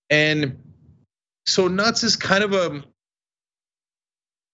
and 0.08 0.58
so 1.44 1.68
nuts 1.68 2.02
is 2.02 2.16
kind 2.16 2.44
of 2.44 2.54
a 2.54 2.82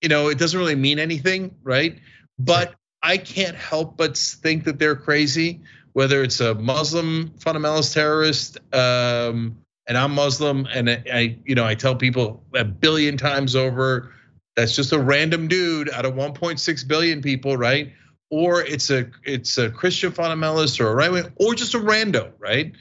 you 0.03 0.09
know 0.09 0.29
it 0.29 0.39
doesn't 0.39 0.59
really 0.59 0.75
mean 0.75 0.99
anything, 0.99 1.55
right? 1.63 1.99
But 2.39 2.75
I 3.03 3.17
can't 3.17 3.57
help 3.57 3.97
but 3.97 4.17
think 4.17 4.65
that 4.65 4.79
they're 4.79 4.97
crazy 4.97 5.61
whether 5.93 6.23
it's 6.23 6.41
a 6.41 6.55
Muslim 6.55 7.31
fundamentalist 7.39 7.95
terrorist, 7.95 8.59
um, 8.75 9.59
and 9.87 9.99
I'm 9.99 10.15
Muslim, 10.15 10.67
and 10.73 10.89
I, 10.89 11.39
you 11.45 11.55
know, 11.55 11.65
I 11.65 11.75
tell 11.75 11.95
people 11.95 12.45
a 12.55 12.65
billion 12.65 13.17
times 13.17 13.57
over, 13.57 14.13
that's 14.57 14.77
just 14.77 14.93
a 14.93 14.99
random 14.99 15.49
dude 15.49 15.91
out 15.91 16.05
of 16.05 16.15
1.6 16.15 16.89
billion 16.89 17.21
people, 17.21 17.57
right? 17.57 17.93
Or 18.31 18.63
it's 18.63 18.91
a 18.91 19.11
it's 19.25 19.59
a 19.59 19.71
Christian 19.71 20.13
fundamentalist 20.13 20.81
or 20.81 20.89
a 20.89 20.95
right 20.95 21.11
wing, 21.11 21.33
or 21.37 21.55
just 21.55 21.75
a 21.75 21.79
rando, 21.79 22.33
right? 22.39 22.73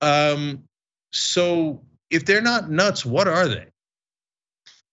Um, 0.00 0.64
so 1.12 1.82
if 2.10 2.24
they're 2.24 2.40
not 2.40 2.70
nuts, 2.70 3.04
what 3.04 3.28
are 3.28 3.48
they? 3.48 3.66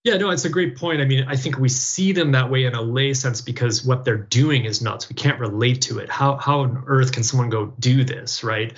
Yeah, 0.04 0.16
no, 0.16 0.30
it's 0.30 0.44
a 0.44 0.48
great 0.48 0.76
point. 0.76 1.00
I 1.00 1.04
mean, 1.04 1.26
I 1.28 1.36
think 1.36 1.58
we 1.58 1.68
see 1.68 2.10
them 2.10 2.32
that 2.32 2.50
way 2.50 2.64
in 2.64 2.74
a 2.74 2.82
lay 2.82 3.14
sense 3.14 3.40
because 3.40 3.84
what 3.84 4.04
they're 4.04 4.16
doing 4.16 4.64
is 4.64 4.82
nuts. 4.82 5.08
We 5.08 5.14
can't 5.14 5.38
relate 5.38 5.82
to 5.82 5.98
it. 6.00 6.10
How 6.10 6.36
how 6.36 6.60
on 6.60 6.82
earth 6.88 7.12
can 7.12 7.22
someone 7.22 7.50
go 7.50 7.66
do 7.78 8.02
this, 8.02 8.42
right? 8.42 8.72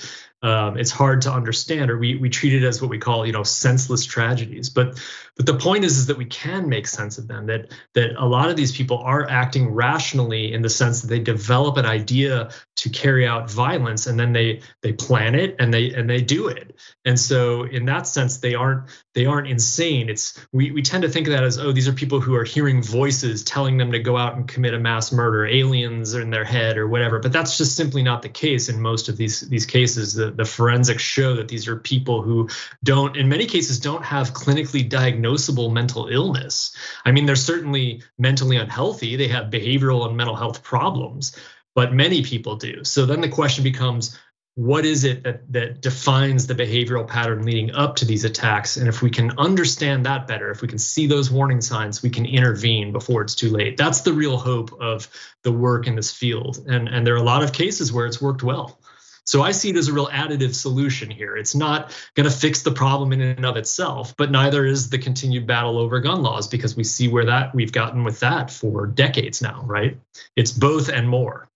Um, 0.45 0.77
it's 0.77 0.91
hard 0.91 1.23
to 1.23 1.33
understand, 1.33 1.91
or 1.91 1.97
we 1.97 2.17
we 2.17 2.29
treat 2.29 2.53
it 2.53 2.67
as 2.67 2.83
what 2.83 2.91
we 2.91 2.99
call, 2.99 3.25
you 3.25 3.33
know, 3.33 3.45
senseless 3.45 4.05
tragedies. 4.05 4.69
But 4.69 5.03
but 5.37 5.47
the 5.47 5.55
point 5.55 5.85
is, 5.85 5.97
is 5.97 6.07
that 6.07 6.19
we 6.19 6.27
can 6.27 6.69
make 6.69 6.87
sense 6.87 7.17
of 7.17 7.27
them. 7.27 7.47
That 7.47 7.73
that 7.95 8.11
a 8.19 8.27
lot 8.27 8.51
of 8.51 8.57
these 8.57 8.71
people 8.71 8.99
are 8.99 9.27
acting 9.27 9.71
rationally 9.71 10.53
in 10.53 10.61
the 10.61 10.69
sense 10.69 11.01
that 11.01 11.07
they 11.09 11.19
develop 11.19 11.79
an 11.79 11.87
idea 11.87 12.51
to 12.77 12.91
carry 12.91 13.27
out 13.27 13.51
violence, 13.51 14.07
and 14.07 14.21
then 14.21 14.35
they 14.35 14.61
they 14.83 14.93
plan 14.93 15.35
it 15.35 15.57
and 15.59 15.73
they 15.73 15.95
and 15.95 16.11
they 16.11 16.21
do 16.21 16.49
it. 16.49 16.79
And 17.07 17.19
so, 17.19 17.63
in 17.63 17.87
that 17.87 18.07
sense, 18.07 18.39
they 18.39 18.55
aren't 18.55 18.91
they 19.15 19.27
aren't 19.27 19.49
insane. 19.49 20.09
It's 20.09 20.39
we 20.53 20.71
we 20.73 20.83
tend 20.83 21.03
to 21.03 21.09
think 21.09 21.27
of 21.27 21.33
that 21.33 21.43
as 21.43 21.59
oh, 21.59 21.73
these 21.73 21.89
are 21.89 21.93
people 21.93 22.21
who 22.21 22.35
are 22.35 22.45
hearing 22.45 22.83
voices 22.83 23.45
telling 23.45 23.79
them 23.79 23.93
to 23.93 23.99
go 23.99 24.17
out 24.17 24.37
and 24.37 24.47
commit 24.47 24.75
a 24.75 24.79
mass 24.79 25.11
murder, 25.11 25.47
aliens 25.47 26.15
in 26.15 26.31
their 26.31 26.45
head 26.45 26.77
or 26.77 26.87
whatever. 26.87 27.19
But 27.19 27.33
that's 27.33 27.57
just 27.57 27.77
simply 27.77 28.03
not 28.03 28.23
the 28.23 28.29
case 28.29 28.69
in 28.69 28.81
most 28.81 29.09
of 29.09 29.17
these 29.17 29.41
these 29.41 29.67
cases. 29.67 30.15
The 30.15 30.31
the 30.37 30.45
forensics 30.45 31.03
show 31.03 31.35
that 31.37 31.49
these 31.49 31.69
are 31.69 31.77
people 31.77 32.23
who 32.23 32.49
don't, 32.83 33.17
in 33.17 33.29
many 33.29 33.47
cases, 33.47 33.81
don't 33.81 34.05
have 34.05 34.33
clinically 34.33 34.89
diagnosable 34.89 35.73
mental 35.73 36.09
illness. 36.09 36.77
I 37.05 37.13
mean, 37.13 37.27
they're 37.27 37.37
certainly 37.37 38.03
mentally 38.19 38.57
unhealthy, 38.57 39.17
they 39.17 39.29
have 39.29 39.51
behavioral 39.51 40.07
and 40.07 40.17
mental 40.17 40.37
health 40.37 40.63
problems, 40.63 41.37
but 41.75 41.93
many 41.93 42.23
people 42.23 42.57
do. 42.57 42.85
So 42.85 43.07
then 43.07 43.21
the 43.21 43.29
question 43.29 43.65
becomes 43.65 44.19
what 44.57 44.87
is 44.87 45.03
it 45.03 45.25
that, 45.25 45.53
that 45.53 45.81
defines 45.81 46.47
the 46.47 46.55
behavioral 46.55 47.07
pattern 47.07 47.45
leading 47.45 47.75
up 47.75 47.97
to 47.97 48.05
these 48.05 48.25
attacks? 48.25 48.77
And 48.77 48.89
if 48.89 49.03
we 49.03 49.11
can 49.11 49.37
understand 49.37 50.07
that 50.07 50.29
better, 50.29 50.51
if 50.51 50.63
we 50.63 50.69
can 50.69 50.79
see 50.79 51.09
those 51.09 51.29
warning 51.29 51.61
signs, 51.61 52.03
we 52.03 52.11
can 52.11 52.25
intervene 52.25 52.93
before 52.93 53.23
it's 53.23 53.35
too 53.35 53.51
late. 53.51 53.77
That's 53.77 54.03
the 54.03 54.13
real 54.13 54.37
hope 54.37 54.73
of 54.81 55.09
the 55.43 55.51
work 55.51 55.89
in 55.89 55.97
this 55.97 56.13
field. 56.13 56.65
And, 56.69 56.89
and 56.89 57.05
there 57.05 57.15
are 57.15 57.19
a 57.19 57.23
lot 57.25 57.43
of 57.43 57.53
cases 57.53 57.93
where 57.93 58.07
it's 58.07 58.23
worked 58.23 58.45
well. 58.45 58.79
So 59.27 59.43
I 59.43 59.53
see 59.53 59.71
it 59.71 59.77
as 59.77 59.89
a 59.89 59.93
real 59.93 60.09
additive 60.09 60.55
solution 60.55 61.11
here. 61.11 61.37
It's 61.37 61.55
not 61.55 61.97
going 62.15 62.29
to 62.29 62.37
fix 62.37 62.63
the 62.63 62.73
problem 62.73 63.13
in 63.13 63.21
and 63.21 63.47
of 63.47 63.57
itself, 63.57 64.15
but 64.17 64.31
neither 64.31 64.67
is 64.67 64.91
the 64.91 64.99
continued 64.99 65.47
battle 65.47 65.79
over 65.79 66.01
gun 66.01 66.23
laws 66.23 66.47
because 66.47 66.77
we 66.77 66.85
see 66.85 67.09
where 67.09 67.25
that 67.25 67.55
we've 67.55 67.73
gotten 67.73 68.05
with 68.05 68.21
that 68.21 68.51
for 68.51 68.87
decades 68.87 69.41
now, 69.41 69.63
right? 69.65 69.99
It's 70.37 70.53
both 70.53 70.89
and 70.89 71.09
more. 71.09 71.49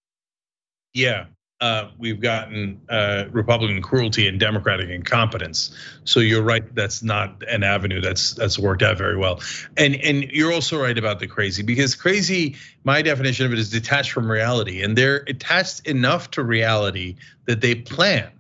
Yeah, 0.95 1.27
uh, 1.61 1.89
we've 1.99 2.21
gotten 2.21 2.81
uh, 2.89 3.25
Republican 3.31 3.83
cruelty 3.83 4.29
and 4.29 4.39
Democratic 4.39 4.91
incompetence. 4.91 5.75
So 6.05 6.21
you're 6.21 6.43
right. 6.43 6.63
That's 6.75 7.03
not 7.03 7.43
an 7.49 7.65
avenue 7.65 8.01
that's 8.01 8.35
that's 8.35 8.59
worked 8.59 8.83
out 8.83 8.97
very 8.97 9.17
well. 9.17 9.41
And 9.77 9.97
and 9.97 10.25
you're 10.25 10.53
also 10.53 10.81
right 10.81 10.97
about 10.97 11.19
the 11.19 11.27
crazy 11.27 11.63
because 11.63 11.95
crazy. 11.95 12.57
My 12.85 13.03
definition 13.03 13.45
of 13.45 13.53
it 13.53 13.59
is 13.59 13.71
detached 13.71 14.13
from 14.13 14.31
reality, 14.31 14.83
and 14.83 14.97
they're 14.97 15.25
attached 15.27 15.87
enough 15.87 16.31
to 16.33 16.43
reality 16.43 17.17
that 17.47 17.61
they 17.61 17.75
plan. 17.75 18.31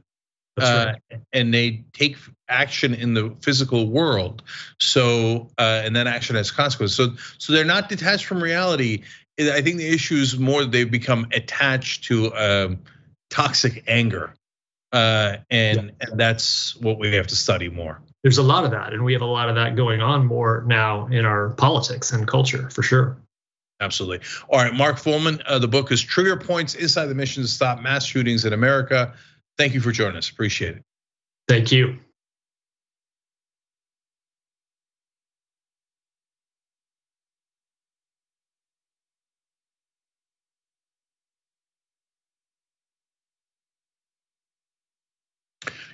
Uh, 0.60 0.94
right. 1.12 1.20
and 1.32 1.54
they 1.54 1.84
take 1.92 2.16
action 2.48 2.92
in 2.92 3.14
the 3.14 3.32
physical 3.42 3.88
world. 3.88 4.42
So, 4.80 5.50
uh, 5.56 5.82
and 5.84 5.94
then 5.94 6.08
action 6.08 6.34
has 6.34 6.50
consequences. 6.50 6.96
So, 6.96 7.14
so 7.38 7.52
they're 7.52 7.64
not 7.64 7.88
detached 7.88 8.24
from 8.24 8.42
reality. 8.42 9.04
I 9.38 9.62
think 9.62 9.76
the 9.76 9.86
issue 9.86 10.16
is 10.16 10.36
more 10.36 10.62
that 10.62 10.72
they've 10.72 10.90
become 10.90 11.28
attached 11.32 12.04
to 12.04 12.34
um, 12.34 12.80
toxic 13.30 13.84
anger. 13.86 14.34
Uh, 14.92 15.36
and, 15.50 15.76
yeah. 15.76 16.08
and 16.08 16.20
that's 16.20 16.74
what 16.76 16.98
we 16.98 17.14
have 17.14 17.26
to 17.26 17.36
study 17.36 17.68
more. 17.68 18.00
There's 18.22 18.38
a 18.38 18.42
lot 18.42 18.64
of 18.64 18.70
that, 18.72 18.92
and 18.92 19.04
we 19.04 19.12
have 19.12 19.22
a 19.22 19.26
lot 19.26 19.48
of 19.48 19.54
that 19.54 19.76
going 19.76 20.00
on 20.00 20.26
more 20.26 20.64
now 20.66 21.06
in 21.06 21.24
our 21.24 21.50
politics 21.50 22.10
and 22.12 22.26
culture 22.26 22.68
for 22.70 22.82
sure. 22.82 23.16
Absolutely. 23.80 24.26
All 24.48 24.58
right, 24.58 24.74
Mark 24.74 24.96
Follman, 24.96 25.40
uh, 25.46 25.58
the 25.58 25.68
book 25.68 25.92
is 25.92 26.02
Trigger 26.02 26.36
Points 26.36 26.74
Inside 26.74 27.06
the 27.06 27.14
Mission 27.14 27.42
to 27.44 27.48
Stop 27.48 27.80
Mass 27.80 28.04
Shootings 28.04 28.44
in 28.44 28.52
America. 28.52 29.14
Thank 29.56 29.74
you 29.74 29.80
for 29.80 29.92
joining 29.92 30.16
us. 30.16 30.30
Appreciate 30.30 30.76
it. 30.76 30.82
Thank 31.46 31.70
you. 31.70 31.98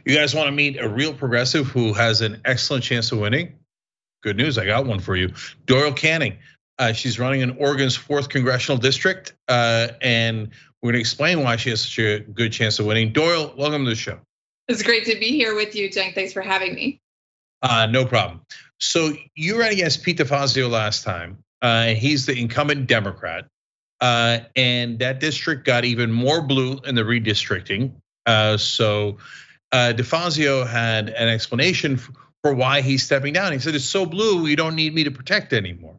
You 0.05 0.15
guys 0.15 0.35
want 0.35 0.49
to 0.49 0.53
meet 0.53 0.79
a 0.79 0.87
real 0.87 1.15
progressive 1.15 1.67
who 1.67 1.95
has 1.95 2.21
an 2.21 2.43
excellent 2.45 2.85
chance 2.85 3.11
of 3.11 3.21
winning? 3.21 3.55
Good 4.23 4.37
news, 4.37 4.59
I 4.59 4.67
got 4.67 4.85
one 4.85 5.01
for 5.01 5.17
you. 5.17 5.33
Doyle 5.65 5.93
Canning. 5.93 6.37
Uh, 6.79 6.93
she's 6.93 7.19
running 7.19 7.41
in 7.41 7.57
Oregon's 7.57 7.97
fourth 7.97 8.29
congressional 8.29 8.77
district, 8.77 9.35
uh, 9.49 9.89
and 10.03 10.51
we're 10.83 10.89
going 10.89 10.95
to 10.95 11.01
explain 11.01 11.43
why 11.43 11.57
she 11.57 11.71
has 11.71 11.81
such 11.81 11.99
a 12.01 12.21
good 12.21 12.53
chance 12.53 12.79
of 12.79 12.85
winning. 12.85 13.13
Doyle, 13.13 13.55
welcome 13.57 13.85
to 13.85 13.91
the 13.91 13.97
show. 13.97 14.19
It's 14.69 14.83
great 14.83 15.07
to 15.07 15.19
be 15.19 15.29
here 15.29 15.55
with 15.55 15.75
you, 15.75 15.89
Cenk. 15.89 16.15
Thanks 16.15 16.35
for 16.35 16.43
having 16.43 16.75
me. 16.75 17.01
Uh, 17.63 17.87
no 17.87 18.05
problem. 18.05 18.43
So 18.79 19.13
you 19.35 19.59
ran 19.59 19.73
against 19.73 20.03
Pete 20.03 20.19
DeFazio 20.19 20.69
last 20.69 21.03
time. 21.03 21.39
Uh, 21.63 21.89
he's 21.89 22.27
the 22.27 22.39
incumbent 22.39 22.89
Democrat, 22.89 23.47
uh, 24.03 24.41
and 24.55 24.99
that 24.99 25.21
district 25.21 25.65
got 25.65 25.87
even 25.87 26.13
more 26.13 26.43
blue 26.43 26.79
in 26.85 26.95
the 26.95 27.03
redistricting. 27.03 27.93
Uh, 28.27 28.57
so 28.59 29.17
DeFazio 29.75 30.67
had 30.67 31.09
an 31.09 31.29
explanation 31.29 31.97
for 31.97 32.55
why 32.55 32.81
he's 32.81 33.03
stepping 33.03 33.33
down. 33.33 33.53
He 33.53 33.59
said, 33.59 33.75
It's 33.75 33.85
so 33.85 34.07
blue, 34.07 34.47
you 34.47 34.57
don't 34.57 34.77
need 34.77 34.95
me 34.95 35.05
to 35.05 35.11
protect 35.11 35.53
anymore. 35.53 35.97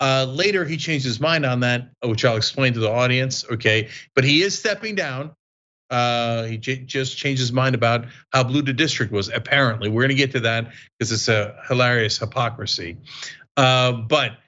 Uh, 0.00 0.24
later, 0.28 0.64
he 0.64 0.76
changed 0.76 1.04
his 1.04 1.20
mind 1.20 1.46
on 1.46 1.60
that, 1.60 1.90
which 2.02 2.24
I'll 2.24 2.36
explain 2.36 2.72
to 2.74 2.80
the 2.80 2.90
audience. 2.90 3.44
Okay, 3.44 3.88
but 4.14 4.24
he 4.24 4.42
is 4.42 4.58
stepping 4.58 4.94
down. 4.94 5.32
Uh, 5.90 6.44
he 6.44 6.56
j- 6.56 6.84
just 6.84 7.16
changed 7.18 7.40
his 7.40 7.52
mind 7.52 7.74
about 7.74 8.06
how 8.32 8.42
blue 8.42 8.62
the 8.62 8.72
district 8.72 9.12
was. 9.12 9.28
Apparently, 9.28 9.88
we're 9.88 10.02
going 10.02 10.08
to 10.08 10.14
get 10.14 10.32
to 10.32 10.40
that 10.40 10.72
because 10.98 11.12
it's 11.12 11.28
a 11.28 11.54
hilarious 11.68 12.18
hypocrisy. 12.18 12.96
Uh, 13.56 13.92
but 13.92 14.38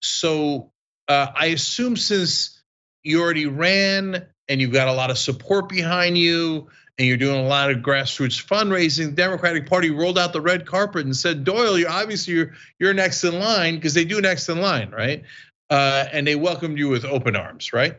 so 0.00 0.70
uh, 1.08 1.26
I 1.34 1.46
assume 1.46 1.96
since 1.96 2.62
you 3.02 3.20
already 3.20 3.46
ran 3.46 4.26
and 4.48 4.60
you've 4.60 4.72
got 4.72 4.88
a 4.88 4.92
lot 4.92 5.10
of 5.10 5.18
support 5.18 5.68
behind 5.68 6.16
you, 6.16 6.68
and 6.98 7.08
you're 7.08 7.16
doing 7.16 7.38
a 7.38 7.48
lot 7.48 7.70
of 7.70 7.78
grassroots 7.78 8.44
fundraising, 8.44 9.06
the 9.06 9.12
Democratic 9.12 9.68
Party 9.68 9.90
rolled 9.90 10.18
out 10.18 10.32
the 10.32 10.40
red 10.40 10.66
carpet 10.66 11.04
and 11.04 11.16
said, 11.16 11.44
Doyle, 11.44 11.78
you're 11.78 11.90
obviously 11.90 12.34
you're, 12.34 12.52
you're 12.78 12.94
next 12.94 13.24
in 13.24 13.38
line 13.38 13.76
because 13.76 13.94
they 13.94 14.04
do 14.04 14.20
next 14.20 14.48
in 14.48 14.60
line, 14.60 14.90
right? 14.90 15.22
Uh, 15.70 16.04
and 16.12 16.26
they 16.26 16.36
welcomed 16.36 16.78
you 16.78 16.88
with 16.88 17.04
open 17.04 17.34
arms, 17.34 17.72
right? 17.72 17.96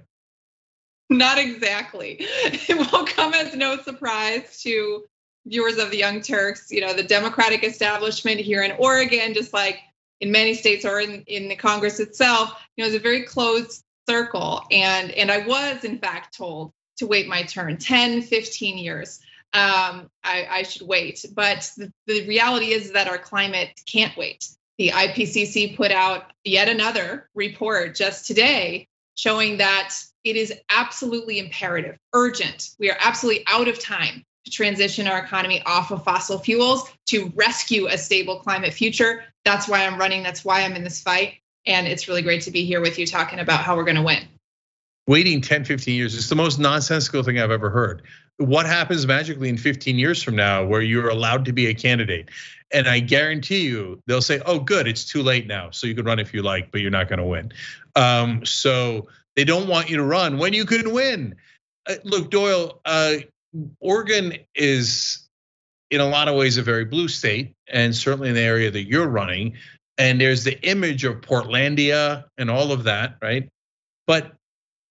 Not 1.09 1.37
exactly. 1.37 2.17
It 2.43 2.91
will 2.91 3.05
come 3.05 3.33
as 3.33 3.55
no 3.55 3.77
surprise 3.77 4.61
to 4.61 5.03
viewers 5.45 5.77
of 5.77 5.91
the 5.91 5.97
Young 5.97 6.21
Turks. 6.21 6.71
You 6.71 6.81
know, 6.81 6.93
the 6.93 7.03
Democratic 7.03 7.63
establishment 7.63 8.39
here 8.39 8.61
in 8.61 8.71
Oregon, 8.73 9.33
just 9.33 9.53
like 9.53 9.79
in 10.21 10.31
many 10.31 10.53
states 10.53 10.85
or 10.85 10.99
in, 10.99 11.23
in 11.27 11.49
the 11.49 11.55
Congress 11.55 11.99
itself, 11.99 12.61
you 12.77 12.83
know, 12.83 12.87
is 12.87 12.95
a 12.95 12.99
very 12.99 13.23
closed 13.23 13.83
circle. 14.07 14.63
And 14.71 15.11
and 15.11 15.31
I 15.31 15.45
was 15.45 15.83
in 15.83 15.97
fact 15.99 16.37
told 16.37 16.71
to 16.97 17.07
wait 17.07 17.27
my 17.27 17.43
turn 17.43 17.77
10, 17.77 18.21
15 18.21 18.77
years. 18.77 19.19
Um, 19.53 20.09
I, 20.23 20.47
I 20.49 20.63
should 20.63 20.87
wait. 20.87 21.25
But 21.33 21.71
the, 21.77 21.91
the 22.07 22.27
reality 22.27 22.71
is 22.71 22.93
that 22.93 23.07
our 23.07 23.17
climate 23.17 23.69
can't 23.85 24.15
wait. 24.17 24.47
The 24.77 24.89
IPCC 24.89 25.77
put 25.77 25.91
out 25.91 26.31
yet 26.43 26.67
another 26.67 27.29
report 27.35 27.95
just 27.95 28.25
today 28.25 28.87
showing 29.15 29.57
that 29.57 29.93
it 30.23 30.35
is 30.35 30.53
absolutely 30.69 31.39
imperative, 31.39 31.97
urgent. 32.13 32.69
We 32.79 32.89
are 32.89 32.97
absolutely 32.99 33.43
out 33.47 33.67
of 33.67 33.79
time 33.79 34.23
to 34.45 34.51
transition 34.51 35.07
our 35.07 35.19
economy 35.19 35.61
off 35.65 35.91
of 35.91 36.03
fossil 36.03 36.39
fuels 36.39 36.91
to 37.07 37.31
rescue 37.35 37.87
a 37.87 37.97
stable 37.97 38.39
climate 38.39 38.73
future. 38.73 39.23
That's 39.45 39.67
why 39.67 39.85
I'm 39.85 39.99
running. 39.99 40.23
That's 40.23 40.43
why 40.43 40.61
I'm 40.61 40.75
in 40.75 40.83
this 40.83 41.01
fight. 41.01 41.35
And 41.65 41.87
it's 41.87 42.07
really 42.07 42.21
great 42.21 42.43
to 42.43 42.51
be 42.51 42.65
here 42.65 42.81
with 42.81 42.97
you 42.97 43.05
talking 43.05 43.39
about 43.39 43.61
how 43.61 43.75
we're 43.75 43.85
going 43.85 43.95
to 43.95 44.01
win. 44.01 44.27
Waiting 45.07 45.41
10, 45.41 45.65
15 45.65 45.95
years 45.95 46.15
is 46.15 46.29
the 46.29 46.35
most 46.35 46.59
nonsensical 46.59 47.23
thing 47.23 47.39
I've 47.39 47.51
ever 47.51 47.69
heard. 47.69 48.03
What 48.37 48.65
happens 48.65 49.05
magically 49.05 49.49
in 49.49 49.57
15 49.57 49.99
years 49.99 50.23
from 50.23 50.35
now 50.35 50.65
where 50.65 50.81
you're 50.81 51.09
allowed 51.09 51.45
to 51.45 51.53
be 51.53 51.67
a 51.67 51.73
candidate? 51.73 52.29
And 52.71 52.87
I 52.87 52.99
guarantee 52.99 53.61
you, 53.61 54.01
they'll 54.07 54.21
say, 54.21 54.41
oh, 54.45 54.59
good, 54.59 54.87
it's 54.87 55.05
too 55.05 55.21
late 55.21 55.45
now. 55.45 55.69
So 55.71 55.87
you 55.87 55.93
can 55.93 56.05
run 56.05 56.19
if 56.19 56.33
you 56.33 56.41
like, 56.41 56.71
but 56.71 56.81
you're 56.81 56.89
not 56.89 57.09
going 57.09 57.19
to 57.19 57.25
win. 57.25 57.51
Um, 57.95 58.45
so 58.45 59.07
they 59.35 59.43
don't 59.43 59.67
want 59.67 59.89
you 59.89 59.97
to 59.97 60.03
run 60.03 60.37
when 60.37 60.53
you 60.53 60.65
can 60.65 60.91
win. 60.93 61.35
Uh, 61.87 61.95
look, 62.03 62.31
Doyle, 62.31 62.79
uh, 62.85 63.15
Oregon 63.79 64.33
is 64.55 65.27
in 65.91 66.01
a 66.01 66.07
lot 66.07 66.27
of 66.27 66.35
ways 66.35 66.57
a 66.57 66.63
very 66.63 66.85
blue 66.85 67.07
state, 67.07 67.53
and 67.71 67.95
certainly 67.95 68.29
in 68.29 68.35
the 68.35 68.41
area 68.41 68.71
that 68.71 68.87
you're 68.87 69.07
running. 69.07 69.53
And 69.97 70.19
there's 70.19 70.43
the 70.43 70.59
image 70.67 71.03
of 71.03 71.21
Portlandia 71.21 72.25
and 72.37 72.49
all 72.49 72.71
of 72.71 72.85
that, 72.85 73.17
right? 73.21 73.47
But 74.07 74.33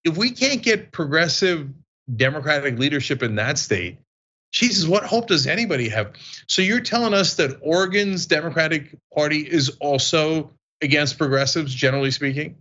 if 0.03 0.17
we 0.17 0.31
can't 0.31 0.61
get 0.61 0.91
progressive 0.91 1.69
Democratic 2.13 2.77
leadership 2.77 3.23
in 3.23 3.35
that 3.35 3.57
state, 3.57 3.97
Jesus, 4.51 4.85
what 4.85 5.03
hope 5.03 5.27
does 5.27 5.47
anybody 5.47 5.89
have? 5.89 6.13
So 6.47 6.61
you're 6.61 6.81
telling 6.81 7.13
us 7.13 7.35
that 7.35 7.57
Oregon's 7.61 8.27
Democratic 8.27 8.95
Party 9.13 9.39
is 9.39 9.69
also 9.79 10.51
against 10.81 11.17
progressives, 11.17 11.73
generally 11.73 12.11
speaking? 12.11 12.57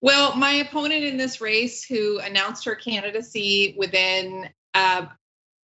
Well, 0.00 0.36
my 0.36 0.52
opponent 0.52 1.04
in 1.04 1.16
this 1.16 1.40
race, 1.40 1.84
who 1.84 2.18
announced 2.18 2.64
her 2.66 2.74
candidacy 2.74 3.74
within 3.78 4.48
uh, 4.74 5.06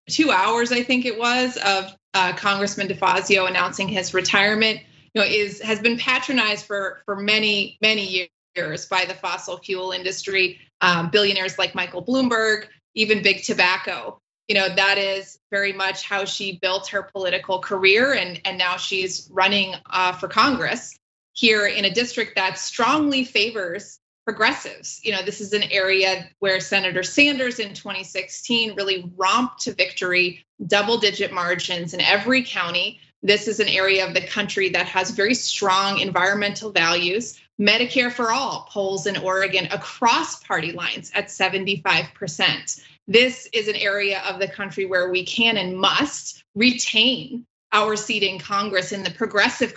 two 0.10 0.31
hours, 0.31 0.72
I 0.72 0.83
think 0.83 1.05
it 1.05 1.17
was, 1.17 1.57
of 1.57 1.93
uh, 2.13 2.33
Congressman 2.33 2.88
DeFazio 2.88 3.48
announcing 3.48 3.88
his 3.88 4.13
retirement, 4.13 4.79
you 5.13 5.22
know, 5.22 5.27
is 5.27 5.62
has 5.62 5.79
been 5.79 5.98
patronized 5.98 6.65
for 6.65 7.01
for 7.05 7.15
many 7.15 7.77
many 7.81 8.29
years 8.55 8.86
by 8.86 9.05
the 9.05 9.13
fossil 9.13 9.57
fuel 9.57 9.91
industry, 9.91 10.60
um, 10.81 11.10
billionaires 11.10 11.57
like 11.57 11.75
Michael 11.75 12.03
Bloomberg, 12.03 12.67
even 12.95 13.24
big 13.24 13.43
tobacco. 13.43 14.19
You 14.48 14.55
know, 14.55 14.69
that 14.75 14.98
is 14.98 15.39
very 15.51 15.74
much 15.74 16.03
how 16.03 16.25
she 16.25 16.60
built 16.62 16.88
her 16.89 17.03
political 17.03 17.60
career, 17.60 18.13
and 18.13 18.41
and 18.45 18.57
now 18.57 18.77
she's 18.77 19.29
running 19.31 19.75
uh, 19.89 20.13
for 20.13 20.27
Congress 20.27 20.97
here 21.34 21.65
in 21.65 21.86
a 21.86 21.89
district 21.89 22.36
that 22.36 22.58
strongly 22.58 23.23
favors 23.23 23.99
progressives. 24.25 25.01
You 25.04 25.12
know, 25.13 25.23
this 25.23 25.41
is 25.41 25.54
an 25.54 25.63
area 25.63 26.30
where 26.39 26.60
Senator 26.60 27.04
Sanders 27.04 27.60
in 27.60 27.73
2016 27.73 28.75
really 28.75 29.12
romped 29.15 29.62
to 29.62 29.73
victory, 29.73 30.45
double 30.67 30.97
digit 30.97 31.34
margins 31.34 31.93
in 31.93 32.01
every 32.01 32.43
county. 32.43 32.99
This 33.21 33.47
is 33.47 33.60
an 33.60 33.67
area 33.67 34.06
of 34.06 34.13
the 34.13 34.25
country 34.27 34.69
that 34.69 34.86
has 34.88 35.12
very 35.12 35.34
strong 35.34 35.99
environmental 35.99 36.71
values. 36.71 37.39
Medicare 37.61 38.11
for 38.11 38.31
all 38.31 38.67
polls 38.69 39.05
in 39.05 39.17
Oregon 39.17 39.67
across 39.71 40.43
party 40.43 40.71
lines 40.71 41.11
at 41.13 41.27
75%. 41.27 42.81
This 43.07 43.47
is 43.53 43.67
an 43.67 43.75
area 43.75 44.21
of 44.27 44.39
the 44.39 44.47
country 44.47 44.85
where 44.85 45.11
we 45.11 45.25
can 45.25 45.57
and 45.57 45.77
must 45.77 46.43
retain 46.55 47.45
our 47.71 47.95
seat 47.95 48.23
in 48.23 48.39
Congress 48.39 48.91
in 48.91 49.03
the 49.03 49.11
progressive 49.11 49.73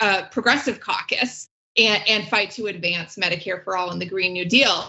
uh, 0.00 0.22
progressive 0.30 0.80
caucus 0.80 1.48
and, 1.76 2.02
and 2.08 2.28
fight 2.28 2.52
to 2.52 2.66
advance 2.66 3.16
Medicare 3.16 3.62
for 3.62 3.76
all 3.76 3.90
and 3.90 4.00
the 4.00 4.06
Green 4.06 4.32
New 4.32 4.44
Deal. 4.44 4.88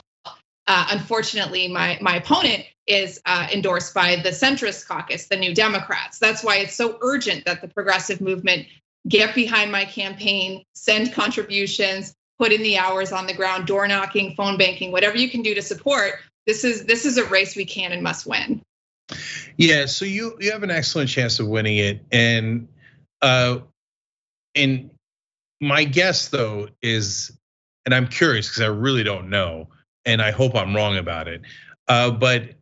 Uh, 0.68 0.88
unfortunately, 0.92 1.68
my 1.68 1.98
my 2.02 2.16
opponent 2.16 2.64
is 2.88 3.20
uh, 3.26 3.48
endorsed 3.52 3.94
by 3.94 4.16
the 4.18 4.30
centrist 4.30 4.88
caucus, 4.88 5.28
the 5.28 5.36
New 5.36 5.54
Democrats. 5.54 6.20
That's 6.20 6.44
why 6.44 6.58
it's 6.58 6.76
so 6.76 6.98
urgent 7.02 7.46
that 7.46 7.62
the 7.62 7.68
progressive 7.68 8.22
movement 8.22 8.68
get 9.08 9.34
behind 9.34 9.72
my 9.72 9.86
campaign, 9.86 10.64
send 10.74 11.14
contributions, 11.14 12.14
put 12.42 12.52
in 12.52 12.64
the 12.64 12.76
hours 12.76 13.12
on 13.12 13.28
the 13.28 13.34
ground, 13.34 13.68
door 13.68 13.88
knocking, 13.88 14.34
phone 14.34 14.58
banking, 14.58 14.92
whatever 14.92 15.16
you 15.16 15.30
can 15.30 15.44
do 15.44 15.54
to 15.54 15.62
support. 15.62 16.14
This 16.48 16.64
is 16.64 16.86
this 16.86 17.06
is 17.06 17.20
a 17.20 17.26
race 17.26 17.56
we 17.56 17.66
can 17.66 17.92
and 17.92 18.02
must 18.02 18.26
win. 18.26 18.64
Yeah, 19.58 19.86
so 19.86 20.06
you 20.06 20.38
you 20.40 20.52
have 20.52 20.64
an 20.64 20.72
excellent 20.72 21.12
chance 21.12 21.40
of 21.40 21.48
winning 21.48 21.78
it, 21.78 22.04
and 22.12 22.68
uh, 23.22 23.60
and 24.56 24.90
my 25.60 25.84
guess 25.84 26.30
though 26.30 26.70
is, 26.82 27.32
and 27.86 27.94
I'm 27.94 28.08
curious 28.08 28.50
because 28.50 28.64
I 28.64 28.70
really 28.70 29.04
don't 29.04 29.30
know, 29.30 29.68
and 30.06 30.20
I 30.20 30.32
hope 30.32 30.56
I'm 30.56 30.76
wrong 30.76 30.98
about 30.98 31.28
it. 31.28 31.42
Uh, 31.88 32.10
but 32.10 32.56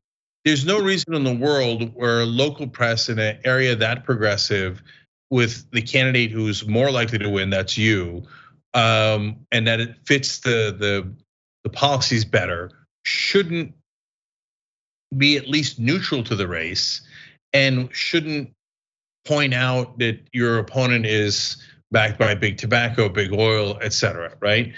there's 0.44 0.66
no 0.66 0.82
reason 0.82 1.14
in 1.14 1.24
the 1.24 1.36
world 1.36 1.96
where 1.96 2.26
local 2.26 2.68
press 2.68 3.08
in 3.08 3.18
an 3.18 3.38
area 3.46 3.78
that 3.78 4.04
progressive, 4.04 4.84
with 5.30 5.72
the 5.72 5.82
candidate 5.82 6.32
who's 6.32 6.68
more 6.68 6.92
likely 6.92 7.20
to 7.20 7.30
win, 7.30 7.50
that's 7.50 7.78
you, 7.78 8.26
um, 8.74 9.46
and 9.52 9.68
that 9.68 9.80
it 9.80 9.96
fits 10.06 10.40
the 10.40 10.76
the 10.78 11.14
the 11.64 11.70
policies 11.70 12.26
better, 12.26 12.72
shouldn't 13.04 13.74
be 15.18 15.38
at 15.38 15.48
least 15.48 15.80
neutral 15.80 16.24
to 16.24 16.36
the 16.36 16.48
race, 16.48 17.02
and 17.54 17.90
shouldn't 17.94 18.52
point 19.26 19.54
out 19.54 20.00
that 20.00 20.20
your 20.34 20.60
opponent 20.60 21.06
is 21.06 21.58
backed 21.92 22.20
by 22.20 22.36
big 22.36 22.58
tobacco, 22.58 23.10
big 23.10 23.34
oil, 23.34 23.78
et 23.82 23.94
cetera, 23.94 24.36
right? 24.40 24.74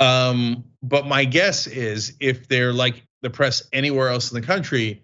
Um, 0.00 0.64
but 0.82 1.06
my 1.06 1.24
guess 1.24 1.66
is 1.66 2.14
if 2.20 2.48
they're 2.48 2.72
like 2.72 3.02
the 3.22 3.30
press 3.30 3.62
anywhere 3.72 4.08
else 4.08 4.30
in 4.30 4.40
the 4.40 4.46
country, 4.46 5.02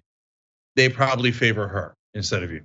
they 0.76 0.88
probably 0.88 1.32
favor 1.32 1.68
her 1.68 1.94
instead 2.14 2.42
of 2.42 2.50
you. 2.50 2.62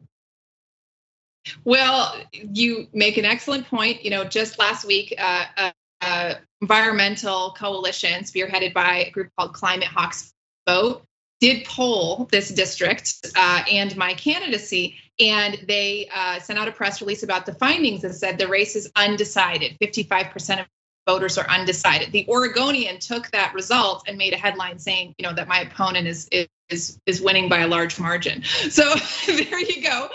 Well, 1.64 2.16
you 2.32 2.88
make 2.94 3.18
an 3.18 3.26
excellent 3.26 3.68
point. 3.68 4.04
You 4.04 4.12
know, 4.12 4.24
just 4.24 4.60
last 4.60 4.86
week, 4.86 5.14
uh, 5.18 5.46
uh, 5.58 5.72
uh, 6.02 6.34
environmental 6.62 7.56
coalition 7.58 8.24
spearheaded 8.24 8.74
by 8.74 9.06
a 9.08 9.12
group 9.12 9.30
called 9.38 9.54
Climate 9.54 9.88
Hawks 9.88 10.34
Vote 10.68 11.04
did 11.40 11.66
poll 11.66 12.28
this 12.32 12.50
district 12.50 13.14
uh, 13.36 13.64
and 13.72 13.96
my 13.96 14.14
candidacy, 14.14 14.98
and 15.20 15.58
they 15.68 16.10
uh, 16.14 16.40
sent 16.40 16.58
out 16.58 16.68
a 16.68 16.72
press 16.72 17.02
release 17.02 17.24
about 17.24 17.46
the 17.46 17.54
findings 17.54 18.04
and 18.04 18.16
said 18.16 18.38
the 18.38 18.48
race 18.48 18.76
is 18.76 18.92
undecided. 18.96 19.78
55% 19.82 20.62
of 20.62 20.66
voters 21.08 21.38
are 21.38 21.50
undecided. 21.50 22.12
The 22.12 22.28
Oregonian 22.28 23.00
took 23.00 23.32
that 23.32 23.54
result 23.56 24.04
and 24.08 24.17
made 24.17 24.34
a 24.34 24.38
headline 24.38 24.78
saying, 24.78 25.15
you 25.17 25.26
know, 25.26 25.34
that 25.34 25.48
my 25.48 25.62
opponent 25.62 26.06
is 26.06 26.30
is 26.70 27.00
is 27.06 27.22
winning 27.22 27.50
by 27.50 27.60
a 27.60 27.67
large 27.67 28.00
margin. 28.00 28.43
So 28.43 28.93
there 29.26 29.60
you 29.60 29.82
go. 29.82 30.10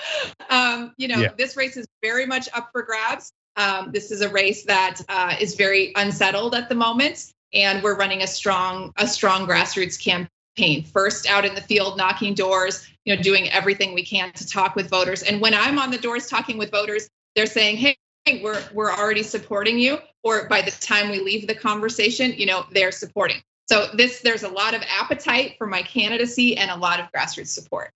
Um, 0.50 0.92
you 0.98 1.09
know, 1.09 1.18
yeah. 1.18 1.33
this 1.37 1.57
race 1.57 1.76
is 1.76 1.87
very 2.02 2.26
much 2.26 2.48
up 2.55 2.68
for 2.70 2.83
grabs. 2.83 3.33
Um, 3.57 3.90
this 3.92 4.11
is 4.11 4.20
a 4.20 4.28
race 4.28 4.64
that 4.66 5.00
uh, 5.09 5.35
is 5.40 5.57
very 5.57 5.92
unsettled 5.96 6.55
at 6.55 6.68
the 6.68 6.74
moment, 6.74 7.33
and 7.52 7.83
we're 7.83 7.96
running 7.96 8.22
a 8.22 8.26
strong 8.26 8.92
a 8.96 9.07
strong 9.09 9.46
grassroots 9.46 10.00
campaign 10.02 10.28
campaign 10.57 10.85
first 10.85 11.26
out 11.28 11.46
in 11.46 11.55
the 11.55 11.61
field 11.62 11.96
knocking 11.96 12.35
doors 12.35 12.87
you 13.07 13.16
know 13.16 13.22
doing 13.22 13.48
everything 13.50 13.94
we 13.94 14.05
can 14.05 14.31
to 14.33 14.46
talk 14.46 14.76
with 14.76 14.90
voters 14.90 15.22
and 15.22 15.40
when 15.40 15.55
i'm 15.55 15.78
on 15.78 15.90
the 15.90 15.96
doors 15.96 16.26
talking 16.26 16.59
with 16.59 16.70
voters 16.70 17.09
they're 17.35 17.46
saying 17.46 17.76
hey 17.76 17.96
we're 18.26 18.62
we're 18.72 18.92
already 18.92 19.22
supporting 19.22 19.78
you 19.78 19.98
or 20.22 20.48
by 20.48 20.62
the 20.62 20.70
time 20.70 21.11
we 21.11 21.20
leave 21.20 21.46
the 21.46 21.54
conversation 21.54 22.32
you 22.32 22.46
know 22.46 22.64
they're 22.72 22.92
supporting 22.92 23.42
so 23.68 23.87
this 23.94 24.20
there's 24.20 24.42
a 24.42 24.48
lot 24.48 24.74
of 24.74 24.82
appetite 24.88 25.54
for 25.58 25.66
my 25.66 25.82
candidacy 25.82 26.56
and 26.56 26.70
a 26.70 26.76
lot 26.76 27.00
of 27.00 27.06
grassroots 27.12 27.48
support 27.48 27.90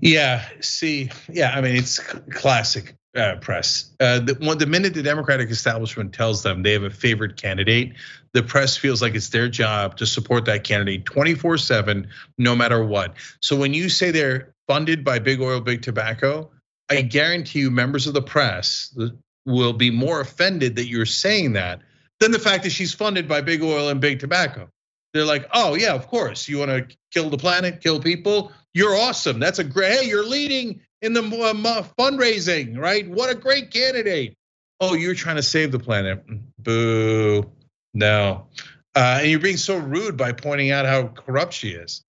yeah 0.00 0.44
see 0.60 1.10
yeah 1.28 1.50
i 1.54 1.60
mean 1.60 1.76
it's 1.76 1.98
classic 1.98 2.94
uh, 3.16 3.36
press. 3.36 3.90
Uh, 3.98 4.20
the, 4.20 4.34
the 4.34 4.66
minute 4.66 4.94
the 4.94 5.02
Democratic 5.02 5.50
establishment 5.50 6.12
tells 6.12 6.42
them 6.42 6.62
they 6.62 6.72
have 6.72 6.84
a 6.84 6.90
favorite 6.90 7.36
candidate, 7.36 7.94
the 8.32 8.42
press 8.42 8.76
feels 8.76 9.02
like 9.02 9.14
it's 9.14 9.30
their 9.30 9.48
job 9.48 9.96
to 9.96 10.06
support 10.06 10.44
that 10.44 10.62
candidate 10.62 11.04
24 11.04 11.58
7, 11.58 12.08
no 12.36 12.54
matter 12.54 12.84
what. 12.84 13.14
So 13.40 13.56
when 13.56 13.74
you 13.74 13.88
say 13.88 14.10
they're 14.10 14.54
funded 14.68 15.04
by 15.04 15.18
big 15.18 15.40
oil, 15.40 15.60
big 15.60 15.82
tobacco, 15.82 16.50
I 16.90 17.02
guarantee 17.02 17.60
you 17.60 17.70
members 17.70 18.06
of 18.06 18.14
the 18.14 18.22
press 18.22 18.96
will 19.44 19.72
be 19.72 19.90
more 19.90 20.20
offended 20.20 20.76
that 20.76 20.86
you're 20.86 21.06
saying 21.06 21.52
that 21.54 21.80
than 22.20 22.32
the 22.32 22.38
fact 22.38 22.64
that 22.64 22.70
she's 22.70 22.94
funded 22.94 23.28
by 23.28 23.40
big 23.40 23.62
oil 23.62 23.88
and 23.88 24.00
big 24.00 24.20
tobacco. 24.20 24.68
They're 25.14 25.24
like, 25.24 25.48
oh 25.54 25.74
yeah, 25.74 25.94
of 25.94 26.06
course. 26.08 26.48
You 26.48 26.58
want 26.58 26.70
to 26.70 26.96
kill 27.12 27.30
the 27.30 27.38
planet, 27.38 27.80
kill 27.80 28.00
people? 28.00 28.52
You're 28.74 28.94
awesome. 28.94 29.38
That's 29.38 29.58
a 29.58 29.64
great. 29.64 29.92
Hey, 29.92 30.08
you're 30.08 30.26
leading 30.26 30.80
in 31.02 31.12
the 31.12 31.22
uh, 31.22 31.82
fundraising, 31.98 32.78
right? 32.78 33.08
What 33.08 33.30
a 33.30 33.34
great 33.34 33.70
candidate. 33.70 34.34
Oh, 34.80 34.94
you're 34.94 35.14
trying 35.14 35.36
to 35.36 35.42
save 35.42 35.72
the 35.72 35.78
planet. 35.78 36.24
Boo. 36.58 37.50
No. 37.94 38.46
Uh, 38.94 39.18
and 39.20 39.30
you're 39.30 39.40
being 39.40 39.56
so 39.56 39.76
rude 39.76 40.16
by 40.16 40.32
pointing 40.32 40.70
out 40.70 40.86
how 40.86 41.08
corrupt 41.08 41.52
she 41.52 41.70
is. 41.70 42.04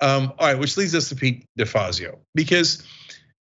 Um, 0.00 0.32
all 0.38 0.48
right, 0.48 0.58
which 0.58 0.76
leads 0.76 0.94
us 0.94 1.08
to 1.10 1.16
Pete 1.16 1.46
DeFazio. 1.58 2.18
Because, 2.34 2.84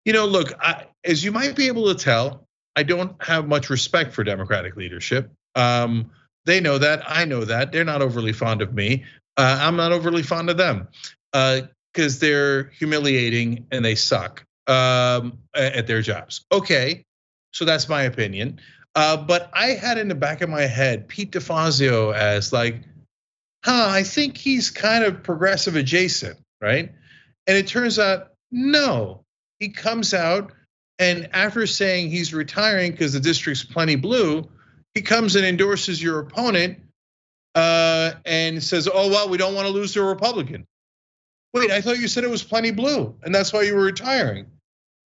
you 0.07 0.13
know, 0.13 0.25
look, 0.25 0.53
I, 0.61 0.85
as 1.03 1.21
you 1.21 1.33
might 1.33 1.53
be 1.53 1.67
able 1.67 1.93
to 1.93 2.01
tell, 2.01 2.47
I 2.77 2.83
don't 2.83 3.21
have 3.21 3.45
much 3.45 3.69
respect 3.69 4.13
for 4.13 4.23
Democratic 4.23 4.77
leadership. 4.77 5.29
Um, 5.53 6.11
they 6.45 6.61
know 6.61 6.77
that. 6.77 7.03
I 7.05 7.25
know 7.25 7.43
that. 7.43 7.73
They're 7.73 7.83
not 7.83 8.01
overly 8.01 8.31
fond 8.31 8.61
of 8.61 8.73
me. 8.73 9.03
Uh, 9.35 9.59
I'm 9.61 9.75
not 9.75 9.91
overly 9.91 10.23
fond 10.23 10.49
of 10.49 10.55
them 10.55 10.87
because 11.33 12.15
uh, 12.15 12.19
they're 12.21 12.63
humiliating 12.69 13.67
and 13.69 13.83
they 13.83 13.95
suck 13.95 14.45
um, 14.65 15.39
at 15.53 15.87
their 15.87 16.01
jobs. 16.01 16.45
Okay, 16.53 17.03
so 17.51 17.65
that's 17.65 17.89
my 17.89 18.03
opinion. 18.03 18.61
Uh, 18.95 19.17
but 19.17 19.49
I 19.53 19.71
had 19.71 19.97
in 19.97 20.07
the 20.07 20.15
back 20.15 20.39
of 20.39 20.49
my 20.49 20.61
head 20.61 21.09
Pete 21.09 21.33
DeFazio 21.33 22.15
as 22.15 22.53
like, 22.53 22.81
huh, 23.65 23.87
I 23.89 24.03
think 24.03 24.37
he's 24.37 24.69
kind 24.69 25.03
of 25.03 25.21
progressive 25.21 25.75
adjacent, 25.75 26.39
right? 26.61 26.93
And 27.45 27.57
it 27.57 27.67
turns 27.67 27.99
out, 27.99 28.29
no, 28.49 29.25
he 29.59 29.69
comes 29.69 30.13
out 30.13 30.51
and 30.99 31.29
after 31.33 31.67
saying 31.67 32.09
he's 32.09 32.33
retiring 32.33 32.91
because 32.91 33.13
the 33.13 33.19
district's 33.19 33.63
plenty 33.63 33.95
blue, 33.95 34.47
he 34.93 35.01
comes 35.01 35.35
and 35.35 35.45
endorses 35.45 36.01
your 36.01 36.19
opponent 36.19 36.79
uh, 37.55 38.13
and 38.25 38.63
says, 38.63 38.89
oh, 38.91 39.09
well, 39.09 39.29
we 39.29 39.37
don't 39.37 39.53
want 39.53 39.67
to 39.67 39.73
lose 39.73 39.93
to 39.93 40.01
a 40.01 40.05
Republican. 40.05 40.65
Wait, 41.53 41.71
I 41.71 41.81
thought 41.81 41.99
you 41.99 42.07
said 42.07 42.23
it 42.23 42.29
was 42.29 42.43
plenty 42.43 42.71
blue 42.71 43.15
and 43.23 43.33
that's 43.33 43.53
why 43.53 43.63
you 43.63 43.75
were 43.75 43.83
retiring. 43.83 44.47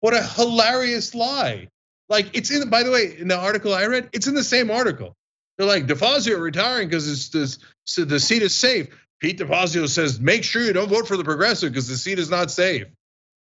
What 0.02 0.14
a 0.14 0.24
hilarious 0.24 1.14
lie. 1.14 1.68
Like 2.08 2.36
it's 2.36 2.50
in. 2.50 2.70
By 2.70 2.84
the 2.84 2.92
way, 2.92 3.16
in 3.18 3.28
the 3.28 3.38
article 3.38 3.74
I 3.74 3.86
read, 3.86 4.10
it's 4.14 4.28
in 4.28 4.34
the 4.34 4.44
same 4.44 4.72
article. 4.72 5.16
They're 5.58 5.68
like 5.68 5.88
DeFazio 5.88 6.40
retiring 6.40 6.88
because 6.88 7.12
it's 7.12 7.30
this, 7.30 7.60
so 7.84 8.06
the 8.06 8.20
seat 8.20 8.42
is 8.42 8.56
safe. 8.56 8.88
Pete 9.20 9.38
DeFazio 9.38 9.88
says, 9.88 10.20
make 10.20 10.44
sure 10.44 10.62
you 10.62 10.72
don't 10.72 10.88
vote 10.88 11.08
for 11.08 11.18
the 11.18 11.24
progressive 11.26 11.72
because 11.72 11.90
the 11.90 11.98
seat 11.98 12.18
is 12.18 12.30
not 12.30 12.50
safe. 12.50 12.88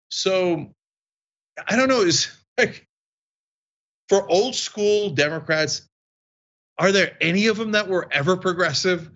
So 0.09 0.73
I 1.67 1.75
don't 1.75 1.87
know. 1.87 2.01
Is 2.01 2.29
like 2.57 2.87
for 4.09 4.29
old 4.29 4.55
school 4.55 5.11
Democrats, 5.11 5.87
are 6.77 6.91
there 6.91 7.17
any 7.21 7.47
of 7.47 7.57
them 7.57 7.71
that 7.71 7.87
were 7.87 8.07
ever 8.11 8.37
progressive? 8.37 9.09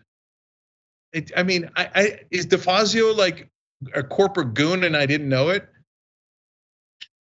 It, 1.12 1.32
I 1.36 1.44
mean, 1.44 1.70
I, 1.76 1.90
I, 1.94 2.20
is 2.32 2.48
DeFazio 2.48 3.16
like 3.16 3.50
a 3.94 4.04
corporate 4.04 4.54
goon 4.54 4.84
and 4.84 4.96
I 4.96 5.06
didn't 5.06 5.30
know 5.30 5.50
it? 5.50 5.68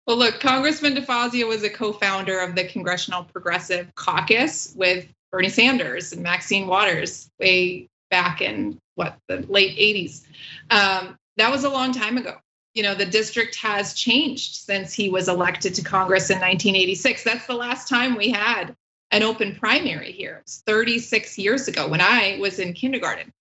Well, 0.06 0.18
look, 0.18 0.40
Congressman 0.40 0.96
DeFazio 0.96 1.48
was 1.48 1.64
a 1.64 1.70
co-founder 1.70 2.40
of 2.40 2.56
the 2.56 2.64
Congressional 2.64 3.26
Progressive 3.26 3.94
Caucus 3.96 4.74
with 4.76 5.08
Bernie 5.32 5.50
Sanders 5.50 6.14
and 6.14 6.24
Maxine 6.24 6.66
Waters 6.66 7.30
way 7.40 7.88
back 8.10 8.42
in 8.42 8.80
what 8.96 9.18
the 9.28 9.46
late 9.48 9.78
80s. 9.78 10.24
Um, 10.72 11.16
that 11.38 11.52
was 11.52 11.64
a 11.64 11.70
long 11.70 11.94
time 11.94 12.18
ago. 12.18 12.38
You 12.74 12.84
know, 12.84 12.96
the 12.96 13.06
district 13.06 13.56
has 13.58 13.94
changed 13.94 14.56
since 14.56 14.94
he 14.94 15.10
was 15.10 15.28
elected 15.28 15.74
to 15.76 15.84
Congress 15.84 16.30
in 16.30 16.38
1986. 16.38 17.24
That's 17.24 17.48
the 17.48 17.56
last 17.56 17.88
time 17.88 18.16
we 18.16 18.30
had 18.30 18.76
an 19.12 19.24
open 19.24 19.56
primary 19.56 20.12
here. 20.12 20.40
It's 20.42 20.62
36 20.66 21.38
years 21.38 21.68
ago 21.68 21.88
when 21.88 22.02
I 22.02 22.38
was 22.40 22.60
in 22.60 22.74
kindergarten. 22.74 23.34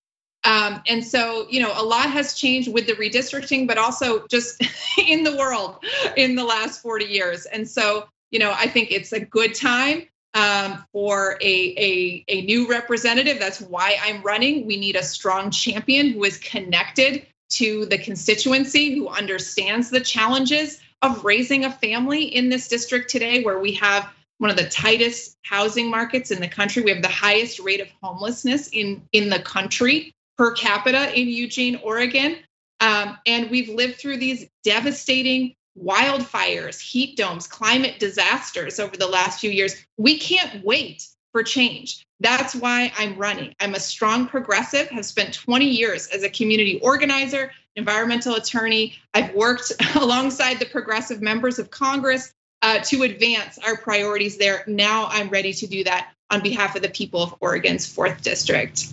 Um, 0.45 0.83
and 0.87 1.05
so, 1.05 1.47
you 1.51 1.61
know, 1.61 1.73
a 1.75 1.83
lot 1.83 2.11
has 2.11 2.35
changed 2.35 2.73
with 2.73 2.87
the 2.87 2.95
redistricting, 2.95 3.67
but 3.67 3.77
also 3.77 4.27
just 4.29 4.63
in 4.99 5.25
the 5.25 5.37
world 5.37 5.85
in 6.17 6.37
the 6.37 6.45
last 6.45 6.81
40 6.81 7.05
years. 7.05 7.45
And 7.47 7.69
so, 7.69 8.09
you 8.31 8.39
know, 8.39 8.53
I 8.53 8.67
think 8.67 8.91
it's 8.91 9.13
a 9.13 9.21
good 9.21 9.55
time 9.55 10.07
um, 10.35 10.85
for 10.93 11.39
a, 11.41 11.75
a, 11.77 12.25
a 12.29 12.43
new 12.43 12.69
representative. 12.69 13.39
That's 13.39 13.61
why 13.61 13.99
I'm 14.03 14.23
running. 14.23 14.67
We 14.67 14.77
need 14.77 14.97
a 14.97 15.03
strong 15.03 15.51
champion 15.51 16.11
who 16.11 16.25
is 16.25 16.39
connected 16.39 17.27
to 17.51 17.87
the 17.87 17.99
constituency, 17.99 18.95
who 18.95 19.09
understands 19.09 19.91
the 19.91 20.01
challenges 20.01 20.81
of 21.03 21.25
raising 21.25 21.65
a 21.65 21.73
family 21.73 22.25
in 22.25 22.49
this 22.49 22.69
district 22.69 23.11
today, 23.11 23.43
where 23.43 23.59
we 23.59 23.73
have 23.73 24.11
one 24.39 24.51
of 24.51 24.57
the 24.57 24.69
tightest 24.69 25.37
housing 25.43 25.91
markets 25.91 26.31
in 26.31 26.41
the 26.41 26.49
country. 26.49 26.83
We 26.83 26.93
have 26.93 27.03
the 27.03 27.09
highest 27.09 27.59
rate 27.59 27.81
of 27.81 27.89
homelessness 28.03 28.69
in, 28.69 29.03
in 29.13 29.29
the 29.29 29.41
country 29.41 30.13
per 30.37 30.53
capita 30.53 31.13
in 31.19 31.29
Eugene, 31.29 31.81
Oregon. 31.83 32.37
Um, 32.81 33.19
and 33.27 33.51
we've 33.51 33.69
lived 33.69 33.97
through 33.97 34.19
these 34.19 34.49
devastating 34.63 35.55
wildfires, 35.77 36.81
heat 36.81 37.17
domes, 37.17 37.47
climate 37.47 37.99
disasters 37.99 38.79
over 38.79 38.97
the 38.97 39.07
last 39.07 39.41
few 39.41 39.51
years. 39.51 39.75
We 39.97 40.19
can't 40.19 40.65
wait 40.65 41.07
for 41.33 41.43
change. 41.43 42.05
That's 42.21 42.55
why 42.55 42.93
I'm 42.99 43.17
running. 43.17 43.55
I'm 43.61 43.75
a 43.75 43.81
strong 43.81 44.27
progressive, 44.27 44.89
have 44.89 45.05
spent 45.05 45.35
20 45.35 45.67
years 45.67 46.09
as 46.09 46.23
a 46.23 46.31
community 46.31 46.81
organizer, 46.81 47.53
environmental 47.77 48.35
attorney. 48.35 48.95
I've 49.15 49.35
worked 49.35 49.73
alongside 49.95 50.59
the 50.59 50.67
progressive 50.67 51.23
members 51.23 51.59
of 51.59 51.71
Congress 51.71 52.33
uh, 52.63 52.81
to 52.81 53.03
advance 53.03 53.59
our 53.59 53.77
priorities 53.77 54.37
there. 54.37 54.65
Now 54.67 55.07
I'm 55.11 55.29
ready 55.29 55.53
to 55.53 55.67
do 55.67 55.85
that 55.85 56.13
on 56.31 56.43
behalf 56.43 56.77
of 56.77 56.83
the 56.83 56.89
people 56.89 57.23
of 57.23 57.35
Oregon's 57.41 57.87
fourth 57.87 58.23
district. 58.23 58.93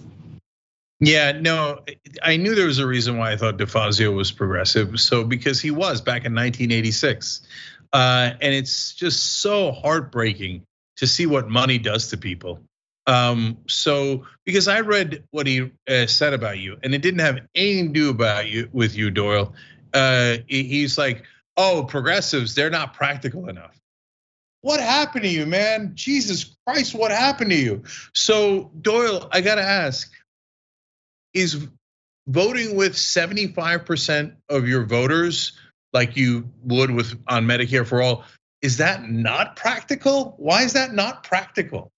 Yeah, 0.99 1.33
no, 1.33 1.81
I 2.23 2.37
knew 2.37 2.55
there 2.55 2.67
was 2.67 2.79
a 2.79 2.87
reason 2.87 3.17
why 3.17 3.33
I 3.33 3.37
thought 3.37 3.57
DeFazio 3.57 4.15
was 4.15 4.31
progressive. 4.31 4.99
So 4.99 5.23
because 5.23 5.59
he 5.59 5.71
was 5.71 5.99
back 5.99 6.25
in 6.25 6.33
1986, 6.33 7.41
uh, 7.91 8.31
and 8.39 8.53
it's 8.53 8.93
just 8.93 9.41
so 9.41 9.71
heartbreaking 9.71 10.63
to 10.97 11.07
see 11.07 11.25
what 11.25 11.49
money 11.49 11.77
does 11.77 12.09
to 12.09 12.17
people. 12.17 12.59
Um, 13.07 13.57
so 13.67 14.25
because 14.45 14.67
I 14.67 14.79
read 14.79 15.23
what 15.31 15.45
he 15.45 15.71
uh, 15.87 16.07
said 16.07 16.33
about 16.33 16.57
you, 16.57 16.77
and 16.83 16.95
it 16.95 17.01
didn't 17.01 17.19
have 17.19 17.39
anything 17.53 17.93
to 17.93 17.99
do 17.99 18.09
about 18.09 18.47
you 18.47 18.69
with 18.71 18.95
you, 18.95 19.11
Doyle. 19.11 19.53
Uh, 19.93 20.37
he's 20.47 20.97
like, 20.97 21.23
"Oh, 21.55 21.85
progressives, 21.87 22.55
they're 22.55 22.71
not 22.71 22.93
practical 22.93 23.47
enough." 23.47 23.79
What 24.61 24.79
happened 24.79 25.23
to 25.23 25.29
you, 25.29 25.45
man? 25.45 25.91
Jesus 25.93 26.55
Christ, 26.65 26.95
what 26.95 27.11
happened 27.11 27.51
to 27.51 27.55
you? 27.55 27.83
So 28.15 28.71
Doyle, 28.81 29.29
I 29.31 29.41
gotta 29.41 29.61
ask 29.61 30.11
is 31.35 31.67
voting 32.27 32.75
with 32.75 32.93
75% 32.93 34.35
of 34.49 34.67
your 34.67 34.85
voters 34.85 35.59
like 35.93 36.17
you 36.17 36.49
would 36.63 36.89
with 36.89 37.13
on 37.27 37.45
Medicare 37.45 37.85
for 37.85 38.01
all 38.01 38.25
is 38.65 38.77
that 38.77 39.07
not 39.07 39.55
practical? 39.55 40.33
Why 40.37 40.63
is 40.63 40.73
that 40.73 40.91
not 40.91 41.23
practical? 41.23 41.91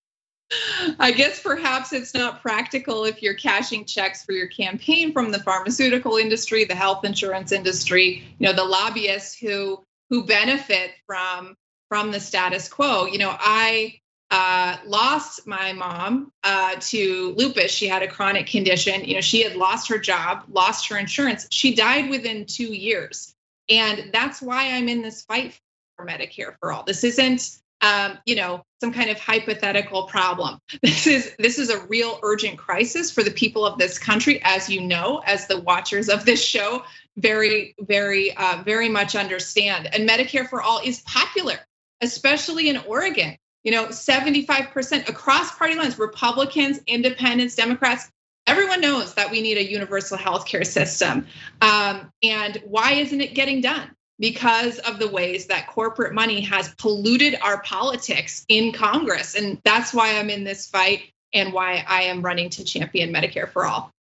I 1.00 1.14
guess 1.14 1.42
perhaps 1.42 1.94
it's 1.94 2.14
not 2.14 2.42
practical 2.42 3.06
if 3.06 3.22
you're 3.22 3.36
cashing 3.36 3.86
checks 3.86 4.26
for 4.26 4.34
your 4.34 4.48
campaign 4.48 5.14
from 5.14 5.32
the 5.32 5.40
pharmaceutical 5.40 6.18
industry, 6.18 6.66
the 6.66 6.76
health 6.76 7.06
insurance 7.06 7.54
industry, 7.54 8.24
you 8.38 8.48
know, 8.48 8.54
the 8.54 8.66
lobbyists 8.66 9.38
who 9.38 9.82
who 10.10 10.26
benefit 10.26 10.92
from 11.06 11.56
from 11.88 12.12
the 12.12 12.20
status 12.20 12.68
quo. 12.68 13.06
You 13.06 13.20
know, 13.20 13.34
I 13.40 14.02
uh, 14.30 14.76
lost 14.86 15.48
my 15.48 15.72
mom 15.72 16.34
uh, 16.44 16.76
to 16.80 17.34
lupus. 17.38 17.72
She 17.72 17.88
had 17.88 18.04
a 18.04 18.10
chronic 18.10 18.48
condition. 18.48 19.06
You 19.06 19.16
know, 19.16 19.22
she 19.22 19.42
had 19.42 19.56
lost 19.56 19.88
her 19.88 19.98
job, 19.98 20.44
lost 20.50 20.90
her 20.90 20.98
insurance. 20.98 21.48
She 21.50 21.76
died 21.76 22.10
within 22.10 22.46
two 22.46 22.74
years, 22.74 23.34
and 23.70 24.10
that's 24.12 24.42
why 24.42 24.72
I'm 24.72 24.90
in 24.90 25.02
this 25.02 25.24
fight 25.24 25.58
Medicare 26.06 26.56
for 26.60 26.72
all. 26.72 26.84
This 26.84 27.04
isn't, 27.04 27.58
um, 27.82 28.18
you 28.26 28.36
know, 28.36 28.64
some 28.82 28.92
kind 28.92 29.10
of 29.10 29.20
hypothetical 29.20 30.04
problem. 30.04 30.60
This 30.82 31.08
is 31.08 31.36
this 31.40 31.60
is 31.60 31.70
a 31.70 31.86
real 31.88 32.20
urgent 32.24 32.58
crisis 32.58 33.12
for 33.12 33.24
the 33.24 33.32
people 33.32 33.66
of 33.66 33.78
this 33.78 33.98
country, 33.98 34.42
as 34.44 34.70
you 34.70 34.82
know, 34.82 35.22
as 35.26 35.48
the 35.48 35.60
watchers 35.62 36.10
of 36.10 36.26
this 36.26 36.44
show 36.44 36.84
very, 37.18 37.76
very, 37.80 38.36
uh, 38.36 38.62
very 38.64 38.90
much 38.90 39.16
understand. 39.16 39.90
And 39.94 40.08
Medicare 40.08 40.48
for 40.48 40.62
all 40.62 40.80
is 40.84 41.02
popular, 41.02 41.56
especially 42.02 42.70
in 42.70 42.78
Oregon 42.78 43.38
you 43.68 43.72
know 43.72 43.88
75% 43.88 45.10
across 45.10 45.54
party 45.58 45.76
lines 45.76 46.00
republicans 46.00 46.80
independents 46.88 47.56
democrats 47.56 48.10
everyone 48.48 48.80
knows 48.80 49.14
that 49.16 49.30
we 49.30 49.42
need 49.42 49.58
a 49.58 49.70
universal 49.70 50.18
health 50.18 50.46
care 50.46 50.64
system 50.64 51.28
um, 51.62 52.10
and 52.24 52.62
why 52.66 52.94
isn't 52.94 53.20
it 53.20 53.34
getting 53.34 53.60
done 53.60 53.92
because 54.20 54.80
of 54.80 55.00
the 55.00 55.08
ways 55.08 55.48
that 55.48 55.68
corporate 55.68 56.14
money 56.14 56.42
has 56.42 56.74
polluted 56.76 57.38
our 57.42 57.62
politics 57.62 58.46
in 58.48 58.72
congress. 58.72 59.36
And 59.36 59.62
that's 59.64 59.94
why 59.94 60.18
i'm 60.18 60.30
in 60.30 60.44
this 60.44 60.68
fight 60.68 61.12
and 61.34 61.54
why 61.54 61.84
i 61.88 62.04
am 62.04 62.22
running 62.22 62.50
to 62.52 62.64
champion 62.64 63.14
medicare 63.14 63.50
for 63.50 63.66
all. 63.66 63.92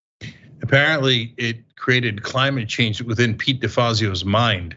Apparently 0.61 1.33
it 1.37 1.75
created 1.75 2.23
climate 2.23 2.67
change 2.67 3.01
within 3.01 3.37
pete 3.37 3.61
defazio's 3.61 4.25
mind 4.25 4.75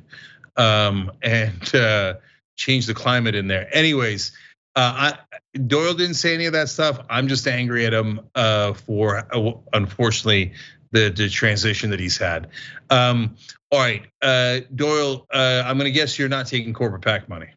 um, 0.57 1.11
and 1.23 1.75
uh, 1.75 2.15
changed 2.57 2.89
the 2.89 2.95
climate 2.95 3.35
in 3.35 3.49
there. 3.49 3.69
Anyways 3.75 4.33
Uh, 4.77 5.13
I, 5.13 5.39
Doyle 5.67 5.95
didn't 5.95 6.15
say 6.15 6.33
any 6.33 6.47
of 6.47 6.53
that 6.53 6.69
stuff. 6.69 7.01
I'm 7.11 7.27
just 7.27 7.49
angry 7.49 7.87
at 7.87 7.93
him 7.93 8.21
uh, 8.37 8.73
for 8.75 9.27
uh, 9.35 9.53
unfortunately 9.73 10.53
the 10.93 11.11
the 11.11 11.29
transition 11.29 11.91
that 11.91 12.01
he's 12.01 12.17
had. 12.17 12.49
Um, 12.91 13.37
all 13.71 13.81
right, 13.81 14.07
uh, 14.23 14.61
Doyle. 14.75 15.27
Uh, 15.33 15.63
I'm 15.65 15.79
going 15.79 15.93
to 15.93 15.97
guess 15.97 16.19
you're 16.19 16.29
not 16.29 16.47
taking 16.47 16.73
corporate 16.73 17.03
PAC 17.03 17.29
money. 17.29 17.49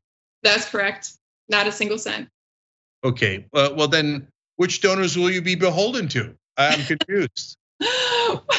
That's 0.44 0.70
correct. 0.70 1.14
Not 1.50 1.68
a 1.68 1.72
single 1.72 1.98
cent. 1.98 2.30
Okay. 3.04 3.46
well, 3.52 3.88
then, 3.88 4.28
which 4.56 4.82
donors 4.82 5.18
will 5.18 5.30
you 5.30 5.42
be 5.42 5.56
beholden 5.56 6.08
to? 6.10 6.36
I'm 6.58 6.80
confused. 6.86 7.58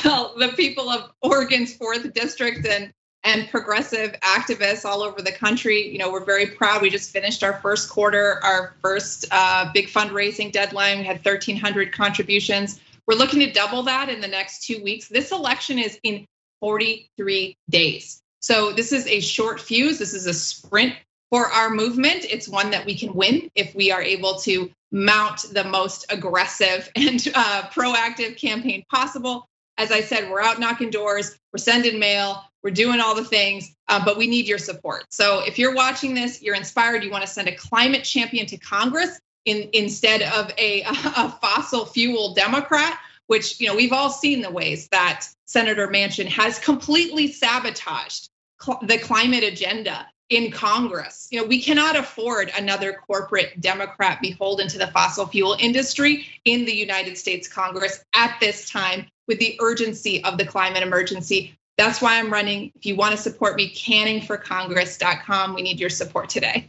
well, 0.04 0.34
the 0.36 0.52
people 0.56 0.90
of 0.90 1.10
Oregon's 1.22 1.74
fourth 1.74 2.12
district 2.12 2.66
and 2.66 2.92
and 3.24 3.48
progressive 3.50 4.12
activists 4.20 4.84
all 4.84 5.02
over 5.02 5.22
the 5.22 5.32
country. 5.32 5.88
You 5.90 5.98
know, 5.98 6.12
we're 6.12 6.24
very 6.24 6.46
proud. 6.46 6.82
We 6.82 6.90
just 6.90 7.10
finished 7.10 7.42
our 7.42 7.54
first 7.60 7.88
quarter, 7.88 8.38
our 8.44 8.76
first 8.82 9.24
uh, 9.30 9.70
big 9.72 9.88
fundraising 9.88 10.52
deadline. 10.52 10.98
We 10.98 11.04
had 11.04 11.24
1,300 11.24 11.90
contributions. 11.92 12.80
We're 13.06 13.16
looking 13.16 13.40
to 13.40 13.52
double 13.52 13.82
that 13.84 14.08
in 14.08 14.20
the 14.20 14.28
next 14.28 14.64
two 14.64 14.82
weeks. 14.82 15.08
This 15.08 15.32
election 15.32 15.78
is 15.78 15.98
in 16.02 16.26
43 16.60 17.56
days. 17.68 18.22
So 18.40 18.72
this 18.72 18.92
is 18.92 19.06
a 19.06 19.20
short 19.20 19.60
fuse. 19.60 19.98
This 19.98 20.14
is 20.14 20.26
a 20.26 20.34
sprint 20.34 20.94
for 21.30 21.46
our 21.46 21.70
movement. 21.70 22.24
It's 22.24 22.48
one 22.48 22.70
that 22.70 22.86
we 22.86 22.94
can 22.94 23.14
win 23.14 23.50
if 23.54 23.74
we 23.74 23.90
are 23.90 24.02
able 24.02 24.38
to 24.40 24.70
mount 24.92 25.44
the 25.52 25.64
most 25.64 26.06
aggressive 26.10 26.90
and 26.96 27.26
uh, 27.34 27.62
proactive 27.70 28.38
campaign 28.38 28.84
possible. 28.90 29.46
As 29.76 29.90
I 29.90 30.02
said, 30.02 30.30
we're 30.30 30.40
out 30.40 30.60
knocking 30.60 30.90
doors, 30.90 31.36
we're 31.52 31.58
sending 31.58 31.98
mail, 31.98 32.44
we're 32.62 32.70
doing 32.70 33.00
all 33.00 33.16
the 33.16 33.24
things, 33.24 33.74
uh, 33.88 34.04
but 34.04 34.16
we 34.16 34.28
need 34.28 34.46
your 34.46 34.58
support. 34.58 35.04
So 35.10 35.40
if 35.44 35.58
you're 35.58 35.74
watching 35.74 36.14
this, 36.14 36.40
you're 36.40 36.54
inspired, 36.54 37.02
you 37.02 37.10
want 37.10 37.22
to 37.22 37.30
send 37.30 37.48
a 37.48 37.56
climate 37.56 38.04
champion 38.04 38.46
to 38.46 38.56
Congress 38.56 39.18
in, 39.44 39.68
instead 39.72 40.22
of 40.22 40.52
a, 40.58 40.82
a 40.86 41.30
fossil 41.40 41.86
fuel 41.86 42.34
Democrat, 42.34 42.98
which 43.26 43.60
you 43.60 43.66
know 43.66 43.74
we've 43.74 43.92
all 43.92 44.10
seen 44.10 44.42
the 44.42 44.50
ways 44.50 44.88
that 44.88 45.26
Senator 45.46 45.88
Manchin 45.88 46.26
has 46.26 46.58
completely 46.58 47.30
sabotaged 47.32 48.28
cl- 48.60 48.80
the 48.82 48.98
climate 48.98 49.44
agenda 49.44 50.06
in 50.30 50.50
Congress. 50.50 51.28
You 51.30 51.40
know, 51.40 51.46
we 51.46 51.62
cannot 51.62 51.96
afford 51.96 52.50
another 52.56 52.94
corporate 53.06 53.60
Democrat 53.60 54.20
beholden 54.20 54.68
to 54.68 54.78
the 54.78 54.86
fossil 54.88 55.26
fuel 55.26 55.56
industry 55.58 56.26
in 56.44 56.64
the 56.64 56.74
United 56.74 57.18
States 57.18 57.46
Congress 57.46 58.02
at 58.14 58.38
this 58.40 58.68
time 58.68 59.06
with 59.28 59.38
the 59.38 59.56
urgency 59.60 60.24
of 60.24 60.38
the 60.38 60.46
climate 60.46 60.82
emergency. 60.82 61.56
That's 61.76 62.00
why 62.00 62.18
I'm 62.18 62.32
running. 62.32 62.72
If 62.74 62.86
you 62.86 62.96
want 62.96 63.12
to 63.12 63.20
support 63.20 63.56
me, 63.56 63.72
canningforcongress.com. 63.74 65.54
We 65.54 65.62
need 65.62 65.80
your 65.80 65.90
support 65.90 66.28
today. 66.28 66.68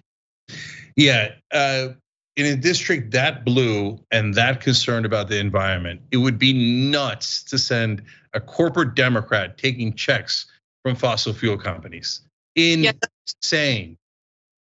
Yeah. 0.95 1.33
Uh, 1.51 1.89
in 2.36 2.45
a 2.45 2.56
district 2.56 3.12
that 3.12 3.45
blue 3.45 4.00
and 4.12 4.34
that 4.34 4.62
concerned 4.62 5.06
about 5.06 5.30
the 5.30 5.39
environment, 5.39 6.02
it 6.12 6.17
would 6.17 6.38
be 6.38 6.54
nuts 6.89 7.43
to 7.43 7.58
send 7.58 8.04
a 8.34 8.41
corporate 8.41 8.95
Democrat 8.95 9.58
taking 9.58 9.93
checks 9.93 10.45
from 10.84 10.95
fossil 10.95 11.34
fuel 11.34 11.58
companies. 11.58 12.21
Insane. 12.56 13.98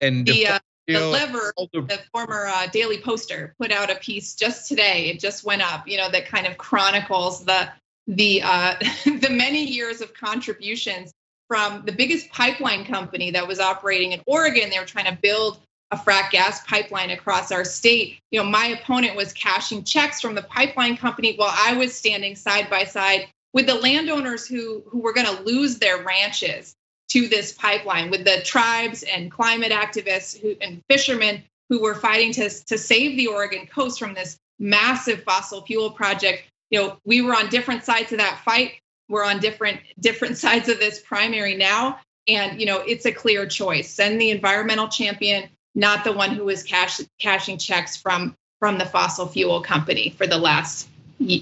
And 0.01 0.27
the, 0.27 0.47
uh, 0.47 0.59
the 0.87 1.07
lever, 1.07 1.53
the, 1.57 1.83
the 1.83 2.01
former 2.13 2.47
uh, 2.47 2.67
Daily 2.67 2.99
Poster, 2.99 3.55
put 3.59 3.73
out 3.73 3.91
a 3.91 3.95
piece 3.97 4.35
just 4.35 4.69
today. 4.69 5.11
It 5.11 5.21
just 5.21 5.45
went 5.45 5.63
up. 5.63 5.87
You 5.87 5.97
know 5.97 6.11
that 6.11 6.27
kind 6.27 6.47
of 6.47 6.59
chronicles 6.59 7.45
the 7.45 7.69
the 8.07 8.43
uh, 8.43 8.75
the 9.05 9.29
many 9.31 9.65
years 9.65 10.01
of 10.01 10.13
contributions 10.13 11.13
from 11.49 11.85
the 11.85 11.93
biggest 11.93 12.31
pipeline 12.31 12.85
company 12.85 13.31
that 13.31 13.47
was 13.47 13.61
operating 13.61 14.13
in 14.13 14.21
Oregon. 14.27 14.71
They 14.71 14.79
were 14.79 14.87
trying 14.87 15.05
to 15.05 15.19
build 15.21 15.61
a 15.93 15.97
frac 15.97 16.31
gas 16.31 16.65
pipeline 16.67 17.11
across 17.11 17.53
our 17.53 17.65
state. 17.65 18.19
You 18.31 18.43
know, 18.43 18.49
my 18.49 18.67
opponent 18.67 19.17
was 19.17 19.33
cashing 19.33 19.85
checks 19.85 20.21
from 20.21 20.35
the 20.35 20.43
pipeline 20.43 20.97
company 20.97 21.37
while 21.37 21.55
I 21.55 21.75
was 21.75 21.95
standing 21.95 22.35
side 22.35 22.69
by 22.69 22.85
side 22.85 23.29
with 23.53 23.67
the 23.67 23.75
landowners 23.75 24.47
who 24.47 24.83
who 24.89 24.99
were 24.99 25.13
going 25.13 25.27
to 25.27 25.43
lose 25.43 25.79
their 25.79 26.03
ranches 26.03 26.75
to 27.11 27.29
this 27.29 27.53
pipeline, 27.53 28.11
with 28.11 28.25
the 28.25 28.41
tribes 28.43 29.03
and 29.03 29.31
climate 29.31 29.71
activists 29.71 30.41
who, 30.41 30.57
and 30.61 30.81
fishermen 30.89 31.43
who 31.69 31.81
were 31.81 31.95
fighting 31.95 32.33
to 32.33 32.49
to 32.65 32.77
save 32.77 33.17
the 33.17 33.29
Oregon 33.29 33.67
coast 33.67 34.01
from 34.01 34.15
this 34.15 34.37
massive 34.59 35.23
fossil 35.25 35.63
fuel 35.63 35.91
project 35.91 36.45
you 36.73 36.81
know, 36.81 36.97
we 37.05 37.21
were 37.21 37.37
on 37.37 37.49
different 37.51 37.85
sides 37.85 38.11
of 38.13 38.19
that 38.19 38.41
fight. 38.45 38.81
We're 39.09 39.25
on 39.25 39.39
different 39.39 39.81
different 40.01 40.39
sides 40.45 40.69
of 40.69 40.81
this 40.81 41.01
primary 41.01 41.55
now, 41.55 42.01
and 42.27 42.59
you 42.59 42.67
know, 42.67 42.81
it's 42.81 43.05
a 43.05 43.13
clear 43.13 43.47
choice. 43.47 43.91
Send 43.91 44.21
the 44.21 44.31
environmental 44.31 44.89
champion, 44.89 45.51
not 45.75 46.05
the 46.05 46.13
one 46.13 46.31
who 46.31 46.45
was 46.45 46.63
cash, 46.63 47.01
cashing 47.19 47.59
checks 47.59 47.97
from 47.97 48.37
from 48.59 48.79
the 48.79 48.87
fossil 48.87 49.27
fuel 49.27 49.61
company 49.61 50.15
for 50.17 50.27
the 50.27 50.39
last 50.39 50.89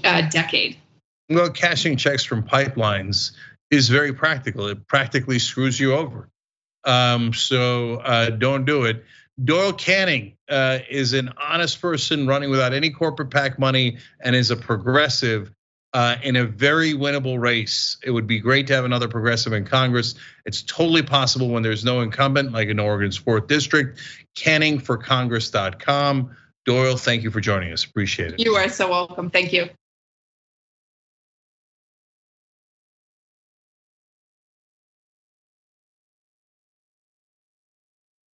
uh, 0.04 0.22
decade. 0.30 0.76
Well, 1.28 1.50
cashing 1.50 1.98
checks 1.98 2.24
from 2.24 2.42
pipelines 2.42 3.32
is 3.70 3.88
very 3.88 4.12
practical. 4.12 4.66
It 4.68 4.86
practically 4.86 5.38
screws 5.38 5.78
you 5.78 5.94
over. 5.94 6.30
Um, 6.84 7.34
so 7.34 7.96
uh, 7.96 8.30
don't 8.30 8.64
do 8.64 8.84
it. 8.84 9.04
Doyle 9.44 9.72
Canning 9.72 10.34
uh, 10.48 10.78
is 10.88 11.12
an 11.12 11.30
honest 11.40 11.80
person 11.80 12.26
running 12.26 12.50
without 12.50 12.72
any 12.72 12.90
corporate 12.90 13.30
PAC 13.30 13.58
money 13.58 13.98
and 14.20 14.34
is 14.34 14.50
a 14.50 14.56
progressive 14.56 15.52
uh, 15.92 16.16
in 16.22 16.36
a 16.36 16.44
very 16.44 16.92
winnable 16.92 17.40
race. 17.40 17.96
It 18.04 18.10
would 18.10 18.26
be 18.26 18.38
great 18.38 18.66
to 18.68 18.74
have 18.74 18.84
another 18.84 19.08
progressive 19.08 19.52
in 19.52 19.64
Congress. 19.64 20.14
It's 20.46 20.62
totally 20.62 21.02
possible 21.02 21.48
when 21.48 21.62
there's 21.62 21.84
no 21.84 22.00
incumbent, 22.00 22.52
like 22.52 22.68
in 22.68 22.78
Oregon's 22.78 23.16
fourth 23.16 23.46
district. 23.46 24.00
CanningForCongress.com. 24.36 26.36
Doyle, 26.66 26.96
thank 26.96 27.22
you 27.22 27.30
for 27.30 27.40
joining 27.40 27.72
us. 27.72 27.84
Appreciate 27.84 28.34
it. 28.34 28.40
You 28.40 28.54
are 28.54 28.68
so 28.68 28.90
welcome. 28.90 29.30
Thank 29.30 29.52
you. 29.52 29.70